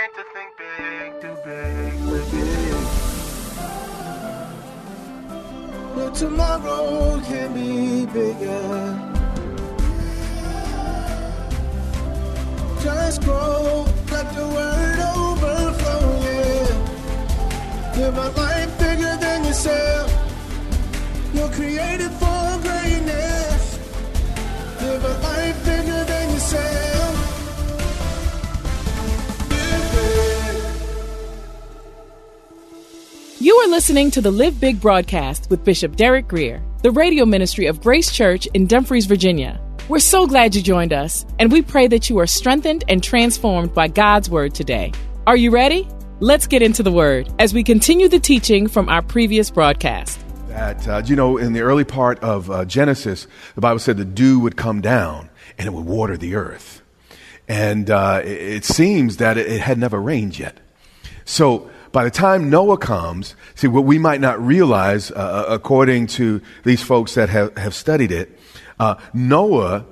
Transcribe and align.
trained 0.00 0.14
to 0.14 0.24
think 0.32 0.50
big, 0.56 1.20
too 1.20 1.36
big, 1.44 1.92
big. 2.30 2.74
But 5.94 6.14
tomorrow 6.14 7.20
can 7.20 7.52
be 7.52 8.06
bigger. 8.06 8.98
Just 12.82 13.22
grow, 13.22 13.86
let 14.10 14.34
the 14.34 14.46
word 14.56 15.00
overflow, 15.16 16.02
yeah. 16.24 16.72
Live 17.96 18.16
a 18.16 18.28
life 18.40 18.78
bigger 18.78 19.16
than 19.20 19.44
yourself. 19.44 20.10
You're 21.34 21.50
created 21.50 22.09
listening 33.70 34.10
to 34.10 34.20
the 34.20 34.32
Live 34.32 34.60
Big 34.60 34.80
broadcast 34.80 35.48
with 35.48 35.64
Bishop 35.64 35.94
Derek 35.94 36.26
Grier, 36.26 36.60
the 36.82 36.90
radio 36.90 37.24
ministry 37.24 37.66
of 37.66 37.80
Grace 37.80 38.10
Church 38.10 38.46
in 38.52 38.66
Dumfries, 38.66 39.06
Virginia. 39.06 39.60
We're 39.88 40.00
so 40.00 40.26
glad 40.26 40.56
you 40.56 40.60
joined 40.60 40.92
us, 40.92 41.24
and 41.38 41.52
we 41.52 41.62
pray 41.62 41.86
that 41.86 42.10
you 42.10 42.18
are 42.18 42.26
strengthened 42.26 42.82
and 42.88 43.00
transformed 43.00 43.72
by 43.72 43.86
God's 43.86 44.28
word 44.28 44.56
today. 44.56 44.90
Are 45.28 45.36
you 45.36 45.52
ready? 45.52 45.86
Let's 46.18 46.48
get 46.48 46.62
into 46.62 46.82
the 46.82 46.90
word 46.90 47.32
as 47.38 47.54
we 47.54 47.62
continue 47.62 48.08
the 48.08 48.18
teaching 48.18 48.66
from 48.66 48.88
our 48.88 49.02
previous 49.02 49.50
broadcast. 49.50 50.18
That, 50.48 50.88
uh, 50.88 51.02
you 51.06 51.14
know, 51.14 51.36
in 51.36 51.52
the 51.52 51.60
early 51.60 51.84
part 51.84 52.18
of 52.24 52.50
uh, 52.50 52.64
Genesis, 52.64 53.28
the 53.54 53.60
Bible 53.60 53.78
said 53.78 53.98
the 53.98 54.04
dew 54.04 54.40
would 54.40 54.56
come 54.56 54.80
down 54.80 55.30
and 55.58 55.68
it 55.68 55.72
would 55.72 55.86
water 55.86 56.16
the 56.16 56.34
earth. 56.34 56.82
And 57.46 57.88
uh, 57.88 58.20
it, 58.24 58.42
it 58.42 58.64
seems 58.64 59.18
that 59.18 59.38
it, 59.38 59.46
it 59.46 59.60
had 59.60 59.78
never 59.78 60.02
rained 60.02 60.40
yet. 60.40 60.58
So, 61.24 61.70
by 61.92 62.04
the 62.04 62.10
time 62.10 62.50
Noah 62.50 62.78
comes, 62.78 63.34
see, 63.54 63.66
what 63.66 63.84
we 63.84 63.98
might 63.98 64.20
not 64.20 64.40
realize, 64.40 65.10
uh, 65.10 65.46
according 65.48 66.06
to 66.08 66.40
these 66.64 66.82
folks 66.82 67.14
that 67.14 67.28
have, 67.28 67.56
have 67.56 67.74
studied 67.74 68.12
it, 68.12 68.38
uh, 68.78 68.94
Noah 69.12 69.86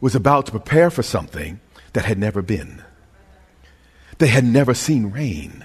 was 0.00 0.14
about 0.14 0.46
to 0.46 0.52
prepare 0.52 0.90
for 0.90 1.02
something 1.02 1.60
that 1.92 2.04
had 2.04 2.18
never 2.18 2.42
been. 2.42 2.82
They 4.18 4.26
had 4.28 4.44
never 4.44 4.74
seen 4.74 5.10
rain. 5.10 5.64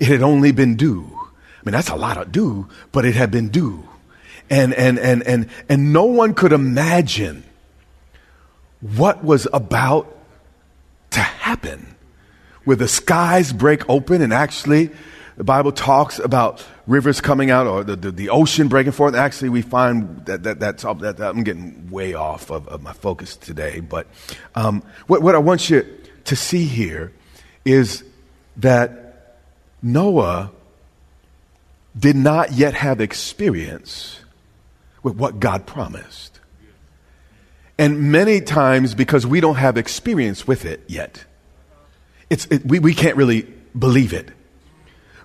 It 0.00 0.08
had 0.08 0.22
only 0.22 0.52
been 0.52 0.76
dew. 0.76 1.04
I 1.12 1.64
mean, 1.64 1.72
that's 1.72 1.90
a 1.90 1.96
lot 1.96 2.16
of 2.16 2.32
dew, 2.32 2.68
but 2.92 3.04
it 3.04 3.14
had 3.14 3.30
been 3.30 3.48
dew. 3.48 3.88
And, 4.48 4.72
and, 4.74 4.98
and, 4.98 5.22
and, 5.24 5.48
and 5.68 5.92
no 5.92 6.04
one 6.04 6.34
could 6.34 6.52
imagine 6.52 7.44
what 8.80 9.24
was 9.24 9.48
about 9.52 10.16
to 11.10 11.20
happen 11.20 11.95
where 12.66 12.76
the 12.76 12.88
skies 12.88 13.52
break 13.52 13.88
open 13.88 14.20
and 14.20 14.34
actually 14.34 14.90
the 15.36 15.44
Bible 15.44 15.70
talks 15.70 16.18
about 16.18 16.64
rivers 16.86 17.20
coming 17.20 17.50
out 17.50 17.66
or 17.66 17.84
the, 17.84 17.94
the, 17.94 18.10
the 18.10 18.28
ocean 18.30 18.68
breaking 18.68 18.92
forth. 18.92 19.14
Actually, 19.14 19.50
we 19.50 19.62
find 19.62 20.24
that, 20.26 20.42
that, 20.42 20.58
that's, 20.60 20.82
that, 20.82 20.98
that 20.98 21.22
I'm 21.22 21.44
getting 21.44 21.90
way 21.90 22.14
off 22.14 22.50
of, 22.50 22.66
of 22.68 22.82
my 22.82 22.92
focus 22.92 23.36
today. 23.36 23.80
But 23.80 24.06
um, 24.54 24.82
what, 25.06 25.22
what 25.22 25.34
I 25.34 25.38
want 25.38 25.70
you 25.70 25.86
to 26.24 26.36
see 26.36 26.64
here 26.64 27.12
is 27.64 28.02
that 28.56 29.36
Noah 29.82 30.50
did 31.96 32.16
not 32.16 32.52
yet 32.52 32.74
have 32.74 33.00
experience 33.00 34.20
with 35.02 35.16
what 35.16 35.38
God 35.38 35.66
promised. 35.66 36.40
And 37.78 38.10
many 38.10 38.40
times, 38.40 38.94
because 38.94 39.26
we 39.26 39.40
don't 39.40 39.56
have 39.56 39.76
experience 39.76 40.46
with 40.46 40.64
it 40.64 40.82
yet, 40.88 41.26
it's, 42.30 42.46
it, 42.46 42.64
we, 42.64 42.78
we 42.78 42.94
can't 42.94 43.16
really 43.16 43.42
believe 43.78 44.12
it. 44.12 44.30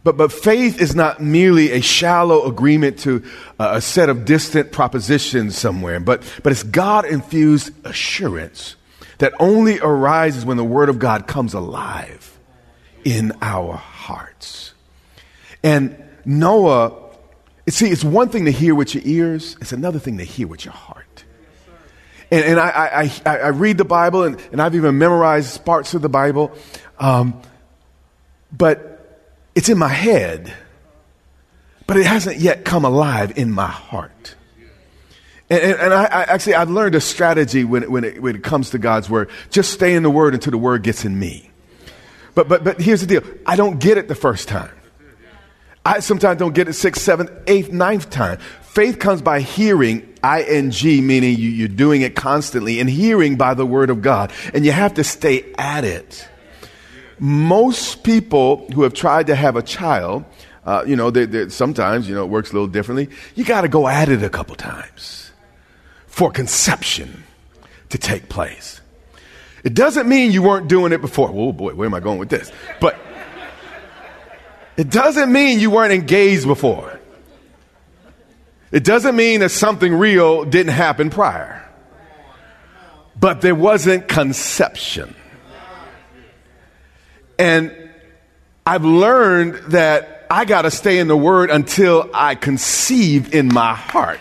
But, 0.04 0.18
but 0.18 0.32
faith 0.32 0.82
is 0.82 0.96
not 0.96 1.22
merely 1.22 1.72
a 1.72 1.82
shallow 1.82 2.48
agreement 2.48 3.00
to 3.00 3.24
uh, 3.60 3.74
a 3.76 3.82
set 3.82 4.10
of 4.10 4.26
distant 4.26 4.72
propositions 4.72 5.58
somewhere, 5.58 6.00
but, 6.00 6.24
but 6.42 6.52
it's 6.52 6.64
God 6.64 7.06
infused 7.06 7.72
assurance 7.86 8.76
that 9.20 9.34
only 9.40 9.80
arises 9.80 10.44
when 10.44 10.58
the 10.58 10.64
Word 10.64 10.90
of 10.90 10.98
God 10.98 11.28
comes 11.28 11.54
alive 11.54 12.40
in 13.04 13.32
our 13.42 13.74
hearts. 13.74 14.74
And 15.64 16.04
Noah, 16.26 17.12
see, 17.70 17.90
it's 17.90 18.04
one 18.04 18.30
thing 18.30 18.46
to 18.46 18.52
hear 18.52 18.74
with 18.74 18.96
your 18.96 19.04
ears, 19.06 19.56
it's 19.62 19.72
another 19.72 20.00
thing 20.00 20.18
to 20.18 20.24
hear 20.24 20.48
with 20.48 20.66
your 20.66 20.74
heart. 20.74 21.01
And, 22.32 22.46
and 22.46 22.60
I, 22.60 23.12
I, 23.26 23.38
I, 23.38 23.48
read 23.50 23.78
the 23.78 23.86
Bible, 23.86 24.24
and, 24.24 24.40
and 24.54 24.62
I've 24.62 24.74
even 24.74 24.98
memorized 24.98 25.66
parts 25.66 25.94
of 25.94 26.02
the 26.02 26.08
Bible. 26.08 26.54
Um, 26.98 27.42
but 28.52 29.28
it's 29.54 29.68
in 29.68 29.78
my 29.78 29.90
head, 29.90 30.54
but 31.88 31.98
it 31.98 32.06
hasn't 32.06 32.38
yet 32.38 32.64
come 32.64 32.86
alive 32.86 33.38
in 33.38 33.52
my 33.52 33.68
heart. 33.68 34.36
And, 35.50 35.62
and, 35.62 35.80
and 35.82 35.94
I, 35.94 36.04
I, 36.06 36.22
actually, 36.24 36.56
I've 36.56 36.70
learned 36.70 36.96
a 36.96 37.02
strategy 37.02 37.66
when, 37.66 37.92
when, 37.92 38.06
it, 38.06 38.22
when 38.22 38.38
it 38.38 38.44
comes 38.44 38.70
to 38.70 38.78
God's 38.78 39.10
word. 39.10 39.30
Just 39.50 39.72
stay 39.72 39.94
in 39.94 40.02
the 40.02 40.10
word 40.10 40.34
until 40.34 40.52
the 40.52 40.58
word 40.58 40.84
gets 40.84 41.04
in 41.04 41.20
me. 41.20 41.52
But, 42.34 42.48
but, 42.48 42.64
but 42.64 42.80
here's 42.80 43.02
the 43.02 43.08
deal 43.08 43.24
I 43.46 43.58
don't 43.58 43.78
get 43.78 43.98
it 43.98 44.08
the 44.08 44.16
first 44.16 44.48
time. 44.48 44.72
I 45.84 46.00
sometimes 46.00 46.40
don't 46.40 46.54
get 46.54 46.70
it 46.70 46.74
sixth, 46.74 47.02
seventh, 47.02 47.32
eighth, 47.48 47.72
ninth 47.72 48.10
time. 48.10 48.40
Faith 48.72 49.00
comes 49.00 49.22
by 49.22 49.42
hearing, 49.42 50.00
ing, 50.24 51.06
meaning 51.06 51.38
you, 51.38 51.50
you're 51.50 51.68
doing 51.68 52.02
it 52.02 52.16
constantly, 52.16 52.80
and 52.80 52.90
hearing 52.90 53.36
by 53.36 53.54
the 53.54 53.66
word 53.66 53.90
of 53.90 54.02
God. 54.02 54.32
And 54.54 54.66
you 54.66 54.72
have 54.72 54.94
to 54.96 55.04
stay 55.04 55.54
at 55.58 55.84
it 55.84 56.28
most 57.22 58.04
people 58.04 58.66
who 58.74 58.82
have 58.82 58.96
tried 58.96 59.28
to 59.28 59.36
have 59.36 59.56
a 59.56 59.62
child, 59.62 60.26
uh, 60.66 60.84
you 60.88 60.96
know, 60.96 61.12
they, 61.12 61.26
they, 61.26 61.50
sometimes, 61.50 62.10
you 62.10 62.16
know, 62.16 62.24
it 62.24 62.30
works 62.30 62.50
a 62.50 62.54
little 62.54 62.68
differently. 62.68 63.10
You 63.36 63.46
got 63.46 63.62
to 63.62 63.68
go 63.68 63.88
at 63.88 64.10
it 64.10 64.24
a 64.24 64.30
couple 64.30 64.56
times 64.56 65.32
for 66.08 66.32
conception 66.32 67.24
to 67.90 68.00
take 68.00 68.28
place. 68.28 68.82
It 69.64 69.76
doesn't 69.76 70.10
mean 70.10 70.32
you 70.32 70.42
weren't 70.42 70.68
doing 70.68 70.92
it 70.94 71.00
before. 71.00 71.30
Oh 71.32 71.54
boy, 71.54 71.76
where 71.76 71.86
am 71.86 71.94
I 71.94 72.00
going 72.00 72.18
with 72.18 72.30
this? 72.30 72.52
But 72.80 72.98
it 74.76 74.90
doesn't 74.90 75.32
mean 75.32 75.60
you 75.60 75.70
weren't 75.70 75.94
engaged 75.94 76.48
before. 76.48 77.01
It 78.72 78.84
doesn't 78.84 79.16
mean 79.16 79.42
that 79.42 79.50
something 79.50 79.94
real 79.94 80.46
didn't 80.46 80.74
happen 80.74 81.10
prior. 81.10 81.68
But 83.20 83.42
there 83.42 83.56
wasn't 83.56 84.08
conception. 84.08 85.16
And 87.38 87.76
I've 88.66 88.86
learned 88.86 89.56
that 89.72 90.28
I 90.30 90.46
got 90.46 90.62
to 90.62 90.72
stay 90.72 91.00
in 91.00 91.08
the 91.08 91.18
Word 91.18 91.50
until 91.52 92.10
I 92.14 92.36
conceive 92.36 93.34
in 93.34 93.54
my 93.54 93.74
heart, 93.74 94.20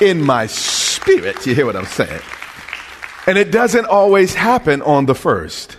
in 0.00 0.22
my 0.22 0.46
spirit. 0.46 1.44
You 1.46 1.54
hear 1.54 1.66
what 1.66 1.76
I'm 1.76 1.86
saying? 1.86 2.20
And 3.26 3.36
it 3.36 3.50
doesn't 3.50 3.86
always 3.86 4.34
happen 4.34 4.82
on 4.82 5.06
the 5.06 5.14
first 5.14 5.78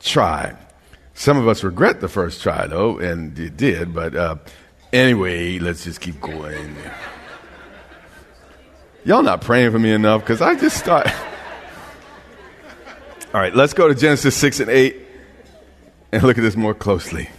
try. 0.00 0.56
Some 1.14 1.36
of 1.36 1.48
us 1.48 1.64
regret 1.64 2.00
the 2.00 2.08
first 2.08 2.42
try, 2.42 2.66
though, 2.66 2.98
and 2.98 3.38
it 3.38 3.56
did, 3.56 3.94
but 3.94 4.14
uh, 4.14 4.36
anyway, 4.92 5.58
let's 5.58 5.84
just 5.84 6.00
keep 6.00 6.20
going. 6.20 6.76
Y'all 9.04 9.22
not 9.22 9.40
praying 9.40 9.70
for 9.70 9.78
me 9.78 9.92
enough 9.92 10.20
because 10.20 10.42
I 10.42 10.54
just 10.56 10.76
start. 10.76 11.06
All 13.32 13.40
right, 13.40 13.54
let's 13.54 13.72
go 13.74 13.88
to 13.88 13.94
Genesis 13.94 14.36
6 14.36 14.60
and 14.60 14.70
8 14.70 14.96
and 16.12 16.22
look 16.22 16.36
at 16.36 16.42
this 16.42 16.56
more 16.56 16.74
closely. 16.74 17.30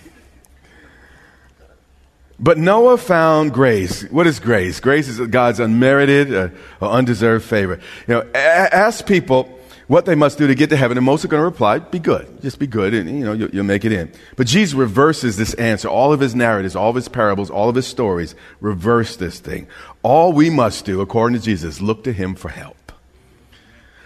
But 2.40 2.58
Noah 2.58 2.98
found 2.98 3.54
grace. 3.54 4.02
What 4.10 4.26
is 4.26 4.40
grace? 4.40 4.80
Grace 4.80 5.08
is 5.08 5.20
God's 5.28 5.60
unmerited 5.60 6.34
uh, 6.34 6.50
or 6.80 6.90
undeserved 6.90 7.46
favor. 7.46 7.80
You 8.08 8.16
know, 8.16 8.28
ask 8.34 9.06
people 9.06 9.60
what 9.92 10.06
they 10.06 10.16
must 10.16 10.38
do 10.38 10.48
to 10.48 10.56
get 10.56 10.70
to 10.70 10.78
heaven, 10.78 10.98
and 10.98 11.06
most 11.06 11.26
are 11.26 11.28
going 11.28 11.42
to 11.42 11.46
reply, 11.46 11.80
"Be 11.80 12.00
good. 12.00 12.42
Just 12.42 12.60
be 12.60 12.66
good, 12.66 12.94
and 12.94 13.10
you 13.10 13.26
know 13.26 13.34
you'll, 13.34 13.50
you'll 13.50 13.66
make 13.66 13.84
it 13.84 13.92
in." 13.92 14.10
But 14.38 14.48
Jesus 14.48 14.74
reverses 14.74 15.36
this 15.36 15.54
answer. 15.56 15.90
All 15.90 16.14
of 16.14 16.22
his 16.22 16.34
narratives, 16.34 16.78
all 16.78 16.92
of 16.92 16.96
his 16.96 17.10
parables, 17.10 17.50
all 17.50 17.68
of 17.68 17.76
his 17.76 17.88
stories 17.88 18.34
reverse 18.62 19.18
this 19.18 19.42
thing. 19.42 19.68
All 20.02 20.32
we 20.32 20.50
must 20.50 20.86
do, 20.86 21.02
according 21.02 21.38
to 21.38 21.44
Jesus, 21.44 21.82
look 21.82 22.06
to 22.06 22.14
him 22.14 22.36
for 22.36 22.48
help. 22.48 22.94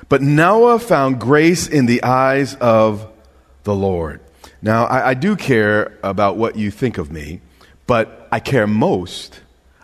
But 0.09 0.23
Noah 0.23 0.79
found 0.79 1.19
grace 1.19 1.67
in 1.67 1.85
the 1.85 2.01
eyes 2.01 2.55
of 2.55 3.07
the 3.63 3.75
Lord. 3.75 4.21
Now, 4.63 4.85
I, 4.85 5.09
I 5.09 5.13
do 5.13 5.35
care 5.35 5.99
about 6.01 6.35
what 6.35 6.55
you 6.55 6.71
think 6.71 6.97
of 6.97 7.11
me, 7.11 7.41
but 7.85 8.27
I 8.31 8.39
care 8.39 8.65
most 8.65 9.39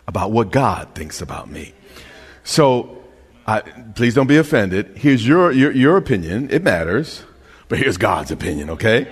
about 0.08 0.32
what 0.32 0.50
God 0.50 0.88
thinks 0.96 1.22
about 1.22 1.48
me. 1.48 1.74
So, 2.42 3.01
please 3.94 4.14
don't 4.14 4.26
be 4.26 4.36
offended. 4.36 4.96
Here's 4.96 5.26
your, 5.26 5.52
your, 5.52 5.72
your 5.72 5.96
opinion. 5.96 6.50
It 6.50 6.62
matters. 6.62 7.22
But 7.68 7.78
here's 7.78 7.96
God's 7.96 8.30
opinion, 8.30 8.70
okay? 8.70 9.08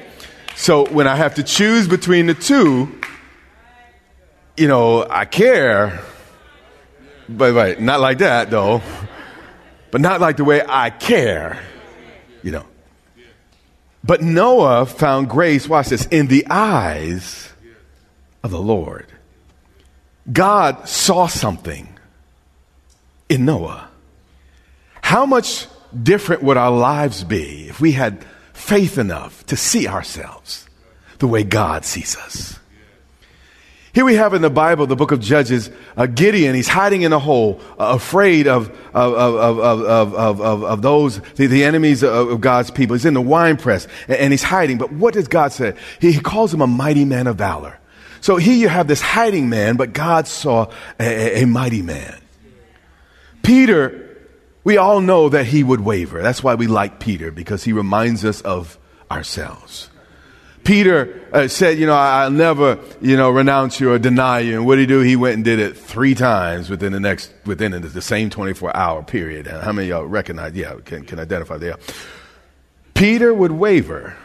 So 0.54 0.86
when 0.86 1.06
I 1.06 1.16
have 1.16 1.36
to 1.36 1.42
choose 1.42 1.88
between 1.88 2.26
the 2.26 2.34
two, 2.34 3.00
you 4.56 4.68
know, 4.68 5.06
I 5.08 5.24
care, 5.24 6.02
but 7.28 7.54
right, 7.54 7.80
not 7.80 8.00
like 8.00 8.18
that 8.18 8.50
though, 8.50 8.82
but 9.90 10.00
not 10.02 10.20
like 10.20 10.36
the 10.36 10.44
way 10.44 10.62
I 10.66 10.90
care, 10.90 11.58
you 12.42 12.50
know. 12.50 12.66
But 14.04 14.22
Noah 14.22 14.86
found 14.86 15.28
grace, 15.28 15.68
watch 15.68 15.88
this, 15.88 16.06
in 16.06 16.26
the 16.26 16.46
eyes 16.50 17.50
of 18.42 18.50
the 18.50 18.60
Lord. 18.60 19.06
God 20.30 20.88
saw 20.88 21.26
something 21.26 21.88
in 23.28 23.44
Noah. 23.44 23.89
How 25.10 25.26
much 25.26 25.66
different 26.00 26.44
would 26.44 26.56
our 26.56 26.70
lives 26.70 27.24
be 27.24 27.68
if 27.68 27.80
we 27.80 27.90
had 27.90 28.24
faith 28.52 28.96
enough 28.96 29.44
to 29.46 29.56
see 29.56 29.88
ourselves 29.88 30.68
the 31.18 31.26
way 31.26 31.42
God 31.42 31.84
sees 31.84 32.16
us? 32.16 32.60
Here 33.92 34.04
we 34.04 34.14
have 34.14 34.34
in 34.34 34.42
the 34.42 34.50
Bible, 34.50 34.86
the 34.86 34.94
book 34.94 35.10
of 35.10 35.18
Judges, 35.18 35.68
uh, 35.96 36.06
Gideon, 36.06 36.54
he's 36.54 36.68
hiding 36.68 37.02
in 37.02 37.12
a 37.12 37.18
hole, 37.18 37.60
uh, 37.72 37.94
afraid 37.96 38.46
of, 38.46 38.68
of, 38.94 39.14
of, 39.14 39.58
of, 39.58 40.14
of, 40.14 40.40
of, 40.40 40.62
of, 40.62 40.82
those, 40.82 41.20
the, 41.34 41.48
the 41.48 41.64
enemies 41.64 42.04
of, 42.04 42.28
of, 42.28 42.40
God's 42.40 42.70
people. 42.70 42.94
He's 42.94 43.04
in 43.04 43.14
the 43.14 43.20
wine 43.20 43.56
press 43.56 43.88
and, 44.06 44.16
and, 44.16 44.32
he's 44.32 44.44
hiding. 44.44 44.78
But 44.78 44.92
what 44.92 45.14
does 45.14 45.26
God 45.26 45.50
say? 45.50 45.74
He, 46.00 46.12
he, 46.12 46.20
calls 46.20 46.54
him 46.54 46.60
a 46.60 46.68
mighty 46.68 47.04
man 47.04 47.26
of 47.26 47.34
valor. 47.34 47.80
So 48.20 48.36
here 48.36 48.54
you 48.54 48.68
have 48.68 48.86
this 48.86 49.00
hiding 49.00 49.48
man, 49.48 49.74
but 49.74 49.92
God 49.92 50.28
saw 50.28 50.70
a, 51.00 51.40
a, 51.40 51.42
a 51.42 51.46
mighty 51.48 51.82
man. 51.82 52.16
Peter, 53.42 54.06
we 54.64 54.76
all 54.76 55.00
know 55.00 55.28
that 55.28 55.46
he 55.46 55.62
would 55.62 55.80
waver. 55.80 56.22
That's 56.22 56.42
why 56.42 56.54
we 56.54 56.66
like 56.66 57.00
Peter, 57.00 57.30
because 57.30 57.64
he 57.64 57.72
reminds 57.72 58.24
us 58.24 58.40
of 58.42 58.78
ourselves. 59.10 59.90
Peter 60.64 61.26
uh, 61.32 61.48
said, 61.48 61.78
you 61.78 61.86
know, 61.86 61.94
I'll 61.94 62.30
never, 62.30 62.78
you 63.00 63.16
know, 63.16 63.30
renounce 63.30 63.80
you 63.80 63.92
or 63.92 63.98
deny 63.98 64.40
you. 64.40 64.58
And 64.58 64.66
what 64.66 64.76
did 64.76 64.82
he 64.82 64.86
do? 64.86 65.00
He 65.00 65.16
went 65.16 65.36
and 65.36 65.44
did 65.44 65.58
it 65.58 65.76
three 65.76 66.14
times 66.14 66.68
within 66.68 66.92
the 66.92 67.00
next, 67.00 67.32
within 67.46 67.72
the 67.80 68.02
same 68.02 68.28
24 68.28 68.76
hour 68.76 69.02
period. 69.02 69.46
How 69.46 69.72
many 69.72 69.90
of 69.90 70.00
y'all 70.00 70.06
recognize, 70.06 70.54
yeah, 70.54 70.74
can, 70.84 71.04
can 71.04 71.18
identify 71.18 71.56
there? 71.56 71.76
Peter 72.92 73.32
would 73.32 73.52
waver, 73.52 74.16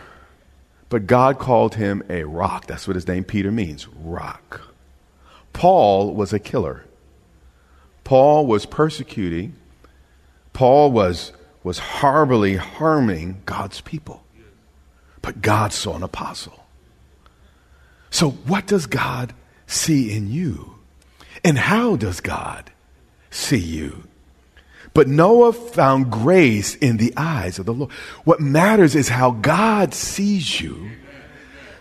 but 0.89 1.07
God 1.07 1.39
called 1.39 1.75
him 1.75 2.03
a 2.09 2.23
rock. 2.25 2.67
That's 2.67 2.87
what 2.87 2.95
his 2.95 3.07
name 3.07 3.23
Peter 3.23 3.51
means, 3.51 3.87
rock. 3.87 4.61
Paul 5.53 6.13
was 6.13 6.33
a 6.33 6.39
killer. 6.39 6.83
Paul 8.03 8.45
was 8.45 8.65
persecuting. 8.65 9.55
Paul 10.56 10.92
was, 10.92 11.34
was 11.63 11.78
horribly 11.78 12.56
harming 12.56 13.44
God's 13.46 13.81
people 13.81 14.25
but 15.25 15.42
God 15.42 15.74
saw 15.74 15.96
an 15.96 16.04
apostle. 16.04 16.63
So, 18.12 18.30
what 18.30 18.68
does 18.68 18.86
God 18.86 19.34
see 19.66 20.16
in 20.16 20.31
you? 20.31 20.75
And 21.44 21.57
how 21.57 21.96
does 21.96 22.22
God 22.22 22.72
see 23.31 23.57
you? 23.57 24.07
But 24.94 25.07
Noah 25.07 25.52
found 25.52 26.12
grace 26.12 26.75
in 26.75 26.98
the 26.98 27.12
eyes 27.18 27.57
of 27.57 27.66
the 27.66 27.74
Lord. 27.74 27.92
What 28.24 28.40
matters 28.40 28.94
is 28.94 29.10
how 29.10 29.31
God 29.31 29.96
sees 29.96 30.62
you. 30.62 30.92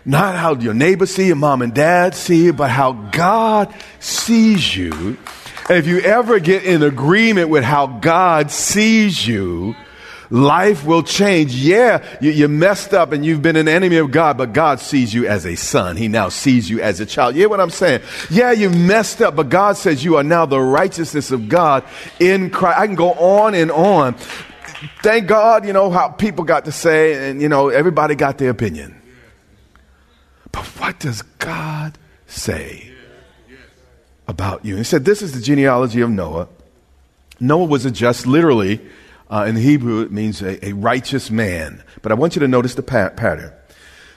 Not 0.03 0.35
how 0.35 0.55
your 0.55 0.73
neighbor 0.73 1.05
see 1.05 1.27
you, 1.27 1.35
mom 1.35 1.61
and 1.61 1.73
dad 1.73 2.15
see 2.15 2.45
you, 2.45 2.53
but 2.53 2.71
how 2.71 2.93
God 2.93 3.71
sees 3.99 4.75
you. 4.75 5.17
And 5.67 5.79
if 5.79 5.87
you 5.87 5.99
ever 5.99 6.39
get 6.39 6.63
in 6.63 6.83
agreement 6.83 7.49
with 7.49 7.63
how 7.63 7.87
God 7.87 8.51
sees 8.51 9.27
you, 9.27 9.75
life 10.29 10.85
will 10.85 11.01
change. 11.01 11.55
Yeah, 11.55 12.05
you, 12.21 12.29
you, 12.29 12.47
messed 12.47 12.93
up 12.93 13.11
and 13.11 13.25
you've 13.25 13.41
been 13.41 13.55
an 13.55 13.67
enemy 13.67 13.97
of 13.97 14.11
God, 14.11 14.37
but 14.37 14.53
God 14.53 14.79
sees 14.79 15.11
you 15.11 15.27
as 15.27 15.43
a 15.43 15.55
son. 15.55 15.97
He 15.97 16.07
now 16.07 16.29
sees 16.29 16.69
you 16.69 16.81
as 16.81 16.99
a 16.99 17.05
child. 17.05 17.33
You 17.33 17.41
hear 17.41 17.49
what 17.49 17.59
I'm 17.59 17.71
saying? 17.71 18.01
Yeah, 18.29 18.51
you 18.51 18.69
messed 18.69 19.23
up, 19.23 19.35
but 19.35 19.49
God 19.49 19.75
says 19.75 20.03
you 20.03 20.17
are 20.17 20.23
now 20.23 20.45
the 20.45 20.59
righteousness 20.59 21.31
of 21.31 21.49
God 21.49 21.83
in 22.19 22.51
Christ. 22.51 22.79
I 22.79 22.85
can 22.85 22.95
go 22.95 23.13
on 23.13 23.55
and 23.55 23.71
on. 23.71 24.15
Thank 25.01 25.25
God, 25.25 25.65
you 25.65 25.73
know, 25.73 25.89
how 25.89 26.09
people 26.09 26.43
got 26.45 26.65
to 26.65 26.71
say, 26.71 27.29
and, 27.29 27.41
you 27.41 27.49
know, 27.49 27.69
everybody 27.69 28.13
got 28.13 28.37
their 28.37 28.51
opinion. 28.51 29.01
But 30.51 30.65
what 30.79 30.99
does 30.99 31.23
God 31.23 31.97
say 32.27 32.94
about 34.27 34.65
you? 34.65 34.75
He 34.75 34.83
said, 34.83 35.05
This 35.05 35.21
is 35.21 35.33
the 35.33 35.41
genealogy 35.41 36.01
of 36.01 36.09
Noah. 36.09 36.47
Noah 37.39 37.65
was 37.65 37.85
a 37.85 37.91
just, 37.91 38.25
literally, 38.25 38.81
uh, 39.29 39.45
in 39.47 39.55
Hebrew, 39.55 40.01
it 40.01 40.11
means 40.11 40.41
a, 40.41 40.65
a, 40.65 40.73
righteous 40.73 41.31
man. 41.31 41.83
But 42.01 42.11
I 42.11 42.15
want 42.15 42.35
you 42.35 42.39
to 42.41 42.47
notice 42.47 42.75
the 42.75 42.83
pa- 42.83 43.09
pattern. 43.09 43.51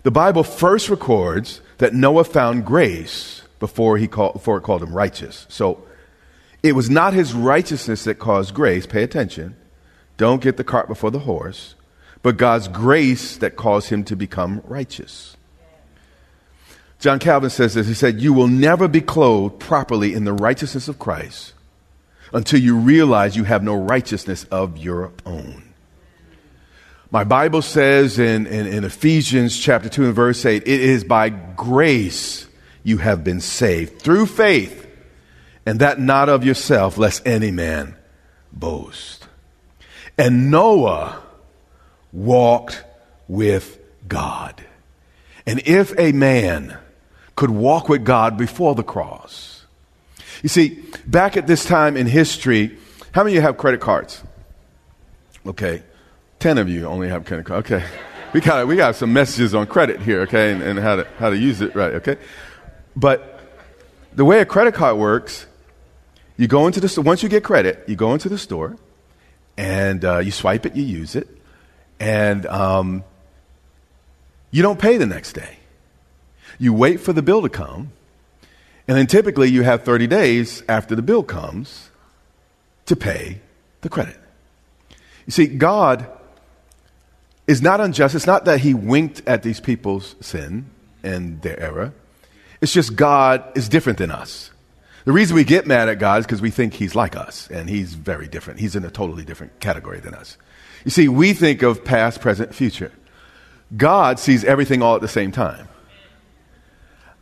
The 0.03 0.11
Bible 0.11 0.45
first 0.45 0.89
records 0.89 1.61
that 1.79 1.95
Noah 1.95 2.25
found 2.25 2.65
grace 2.65 3.43
before, 3.59 3.97
he 3.97 4.07
called, 4.07 4.35
before 4.35 4.59
it 4.59 4.63
called 4.63 4.83
him 4.83 4.93
righteous. 4.93 5.47
So 5.49 5.85
it 6.63 6.73
was 6.73 6.91
not 6.91 7.15
his 7.15 7.33
righteousness 7.33 8.05
that 8.05 8.17
caused 8.17 8.55
grace. 8.55 8.87
Pay 8.87 9.03
attention. 9.03 9.57
Don't 10.17 10.43
get 10.43 10.57
the 10.57 10.65
cart 10.65 10.89
before 10.89 11.11
the 11.11 11.21
horse. 11.21 11.75
But 12.23 12.37
God's 12.37 12.69
grace 12.69 13.37
that 13.39 13.57
caused 13.57 13.89
him 13.89 14.05
to 14.05 14.17
become 14.17 14.63
righteous. 14.65 15.37
John 16.99 17.19
Calvin 17.19 17.51
says 17.51 17.75
this. 17.75 17.87
He 17.87 17.95
said, 17.95 18.21
You 18.21 18.33
will 18.33 18.49
never 18.49 18.89
be 18.89 19.01
clothed 19.01 19.61
properly 19.61 20.15
in 20.15 20.25
the 20.25 20.33
righteousness 20.33 20.89
of 20.89 20.99
Christ 20.99 21.53
until 22.33 22.61
you 22.61 22.77
realize 22.77 23.37
you 23.37 23.45
have 23.45 23.63
no 23.63 23.77
righteousness 23.77 24.45
of 24.45 24.77
your 24.77 25.13
own. 25.25 25.63
My 27.11 27.25
Bible 27.25 27.63
says 27.63 28.19
in, 28.19 28.47
in, 28.47 28.67
in, 28.67 28.85
Ephesians 28.85 29.59
chapter 29.59 29.89
2 29.89 30.07
and 30.07 30.15
verse 30.15 30.45
8, 30.45 30.63
it 30.63 30.69
is 30.69 31.05
by 31.05 31.31
grace 31.31 32.47
you 32.83 32.99
have 32.99 33.25
been 33.25 33.41
saved 33.41 34.03
through 34.03 34.27
faith, 34.27 34.87
and 35.65 35.81
that 35.81 35.99
not 35.99 36.29
of 36.29 36.45
yourself, 36.45 36.99
lest 36.99 37.27
any 37.27 37.51
man 37.51 37.97
boast. 38.53 39.27
And 40.19 40.51
Noah 40.51 41.23
walked 42.13 42.85
with 43.27 43.79
God. 44.07 44.63
And 45.47 45.61
if 45.61 45.99
a 45.99 46.13
man 46.13 46.77
could 47.39 47.51
walk 47.51 47.89
with 47.89 48.05
God 48.05 48.37
before 48.37 48.75
the 48.75 48.83
cross, 48.83 49.65
you 50.43 50.49
see, 50.49 50.83
back 51.07 51.37
at 51.37 51.47
this 51.47 51.65
time 51.65 51.97
in 51.97 52.05
history, 52.05 52.77
how 53.13 53.23
many 53.23 53.37
of 53.37 53.37
you 53.37 53.43
have 53.43 53.57
credit 53.57 53.81
cards? 53.81 54.25
Okay. 55.47 55.85
Ten 56.41 56.59
of 56.59 56.69
you 56.69 56.87
only 56.87 57.09
have 57.09 57.25
credit 57.25 57.47
cards. 57.47 57.71
Okay. 57.71 57.87
We 58.35 58.43
got, 58.43 58.69
we 58.69 58.77
got 58.77 58.95
some 58.95 59.15
messages 59.15 59.55
on 59.55 59.67
credit 59.67 60.03
here, 60.03 60.21
okay, 60.23 60.53
and, 60.53 60.63
and 60.63 60.79
how, 60.79 60.97
to, 60.97 61.07
how 61.19 61.31
to 61.31 61.37
use 61.39 61.63
it 61.63 61.75
right, 61.75 61.95
okay? 61.95 62.19
But 62.95 63.41
the 64.13 64.23
way 64.23 64.41
a 64.41 64.45
credit 64.45 64.75
card 64.75 64.99
works, 64.99 65.47
you 66.37 66.47
go 66.47 66.67
into 66.67 66.79
the 66.79 66.91
store, 66.91 67.05
once 67.05 67.23
you 67.23 67.31
get 67.31 67.43
credit, 67.43 67.85
you 67.89 67.97
go 67.97 68.13
into 68.13 68.29
the 68.29 68.37
store 68.37 68.77
and 69.57 70.05
uh, 70.05 70.19
you 70.19 70.31
swipe 70.31 70.67
it, 70.67 70.77
you 70.77 70.85
use 70.85 71.17
it, 71.17 71.27
and 71.99 72.45
um, 72.45 73.03
you 74.51 74.61
don't 74.61 74.79
pay 74.79 74.99
the 74.99 75.07
next 75.07 75.33
day. 75.33 75.58
You 76.59 76.73
wait 76.73 77.01
for 77.01 77.13
the 77.13 77.23
bill 77.23 77.43
to 77.43 77.49
come, 77.49 77.93
and 78.87 78.97
then 78.97 79.07
typically 79.07 79.49
you 79.49 79.63
have 79.63 79.85
30 79.85 80.07
days 80.07 80.63
after 80.69 80.95
the 80.95 81.03
bill 81.03 81.23
comes 81.23 81.91
to 82.87 82.97
pay 82.97 83.41
the 83.83 83.89
credit. 83.89 84.17
You 85.27 85.33
see, 85.33 85.47
God 85.47 86.07
is 87.47 87.63
not 87.63 87.81
unjust. 87.81 88.15
It's 88.15 88.27
not 88.27 88.45
that 88.47 88.61
He 88.61 88.75
winked 88.75 89.23
at 89.27 89.43
these 89.43 89.61
people's 89.61 90.17
sin 90.21 90.67
and 91.03 91.41
their 91.43 91.59
error. 91.61 91.93
It's 92.61 92.73
just 92.73 92.97
God 92.97 93.45
is 93.55 93.69
different 93.69 93.99
than 93.99 94.11
us. 94.11 94.51
The 95.05 95.13
reason 95.13 95.37
we 95.37 95.45
get 95.45 95.67
mad 95.67 95.89
at 95.89 95.99
God 95.99 96.21
is 96.21 96.27
because 96.27 96.43
we 96.43 96.51
think 96.51 96.75
He's 96.75 96.95
like 96.95 97.17
us, 97.17 97.49
and 97.51 97.69
He's 97.69 97.95
very 97.95 98.29
different. 98.29 98.61
He's 98.61 98.75
in 98.75 98.85
a 98.85 98.91
totally 98.91 99.25
different 99.25 99.61
category 99.61 100.01
than 100.01 100.15
us. 100.15 100.37
You 100.85 100.91
see, 100.91 101.09
we 101.09 101.33
think 101.33 101.63
of 101.63 101.85
past, 101.85 102.21
present, 102.21 102.55
future. 102.55 102.93
God 103.77 104.19
sees 104.19 104.45
everything 104.45 104.83
all 104.83 104.95
at 104.95 105.01
the 105.01 105.09
same 105.09 105.33
time. 105.33 105.69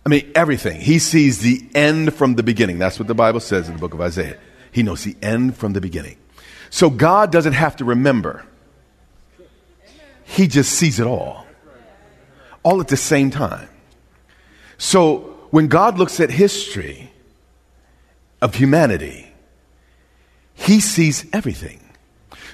I 0.06 0.08
mean, 0.08 0.30
everything. 0.36 0.80
He 0.80 1.00
sees 1.00 1.40
the 1.40 1.68
end 1.74 2.14
from 2.14 2.36
the 2.36 2.44
beginning. 2.44 2.78
That's 2.78 2.96
what 3.00 3.08
the 3.08 3.14
Bible 3.14 3.40
says 3.40 3.66
in 3.66 3.74
the 3.74 3.80
book 3.80 3.92
of 3.92 4.00
Isaiah. 4.00 4.38
He 4.70 4.84
knows 4.84 5.02
the 5.02 5.16
end 5.20 5.56
from 5.56 5.72
the 5.72 5.80
beginning. 5.80 6.16
So 6.70 6.90
God 6.90 7.32
doesn't 7.32 7.54
have 7.54 7.74
to 7.76 7.84
remember, 7.84 8.46
He 10.22 10.46
just 10.46 10.70
sees 10.70 11.00
it 11.00 11.08
all, 11.08 11.44
all 12.62 12.80
at 12.80 12.86
the 12.86 12.96
same 12.96 13.32
time. 13.32 13.68
So 14.78 15.38
when 15.50 15.66
God 15.66 15.98
looks 15.98 16.20
at 16.20 16.30
history 16.30 17.10
of 18.40 18.54
humanity, 18.54 19.32
He 20.54 20.78
sees 20.78 21.26
everything. 21.32 21.80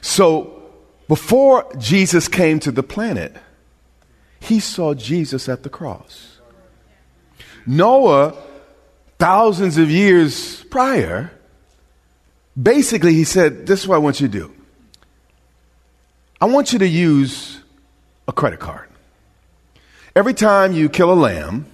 So 0.00 0.62
before 1.06 1.70
Jesus 1.76 2.28
came 2.28 2.60
to 2.60 2.72
the 2.72 2.82
planet, 2.82 3.36
He 4.40 4.58
saw 4.58 4.94
Jesus 4.94 5.50
at 5.50 5.64
the 5.64 5.70
cross. 5.70 6.31
Noah, 7.66 8.34
thousands 9.18 9.78
of 9.78 9.90
years 9.90 10.62
prior, 10.64 11.30
basically 12.60 13.14
he 13.14 13.24
said, 13.24 13.66
This 13.66 13.82
is 13.82 13.88
what 13.88 13.96
I 13.96 13.98
want 13.98 14.20
you 14.20 14.28
to 14.28 14.32
do. 14.32 14.54
I 16.40 16.46
want 16.46 16.72
you 16.72 16.80
to 16.80 16.88
use 16.88 17.60
a 18.26 18.32
credit 18.32 18.58
card. 18.58 18.88
Every 20.14 20.34
time 20.34 20.72
you 20.72 20.88
kill 20.88 21.12
a 21.12 21.14
lamb, 21.14 21.66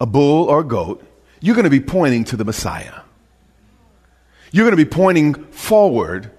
a 0.00 0.06
bull, 0.06 0.46
or 0.46 0.60
a 0.60 0.64
goat, 0.64 1.04
you're 1.40 1.54
going 1.54 1.64
to 1.64 1.70
be 1.70 1.80
pointing 1.80 2.24
to 2.24 2.36
the 2.36 2.44
Messiah. 2.44 3.00
You're 4.50 4.64
going 4.64 4.76
to 4.76 4.84
be 4.84 4.90
pointing 4.90 5.34
forward 5.46 6.30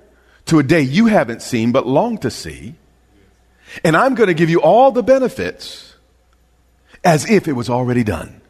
to 0.46 0.60
a 0.60 0.64
day 0.64 0.82
you 0.82 1.08
haven't 1.08 1.42
seen 1.42 1.72
but 1.72 1.88
long 1.88 2.18
to 2.20 2.30
see. 2.30 2.76
And 3.84 3.98
I'm 3.98 4.16
going 4.16 4.28
to 4.28 4.34
give 4.34 4.50
you 4.50 4.62
all 4.62 4.92
the 4.92 5.02
benefits 5.02 5.93
as 7.04 7.30
if 7.30 7.48
it 7.48 7.54
was 7.54 7.70
already 7.70 8.04
done. 8.04 8.42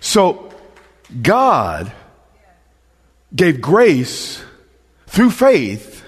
So, 0.00 0.52
God 1.22 1.92
gave 3.34 3.60
grace 3.60 4.42
through 5.06 5.30
faith 5.30 6.04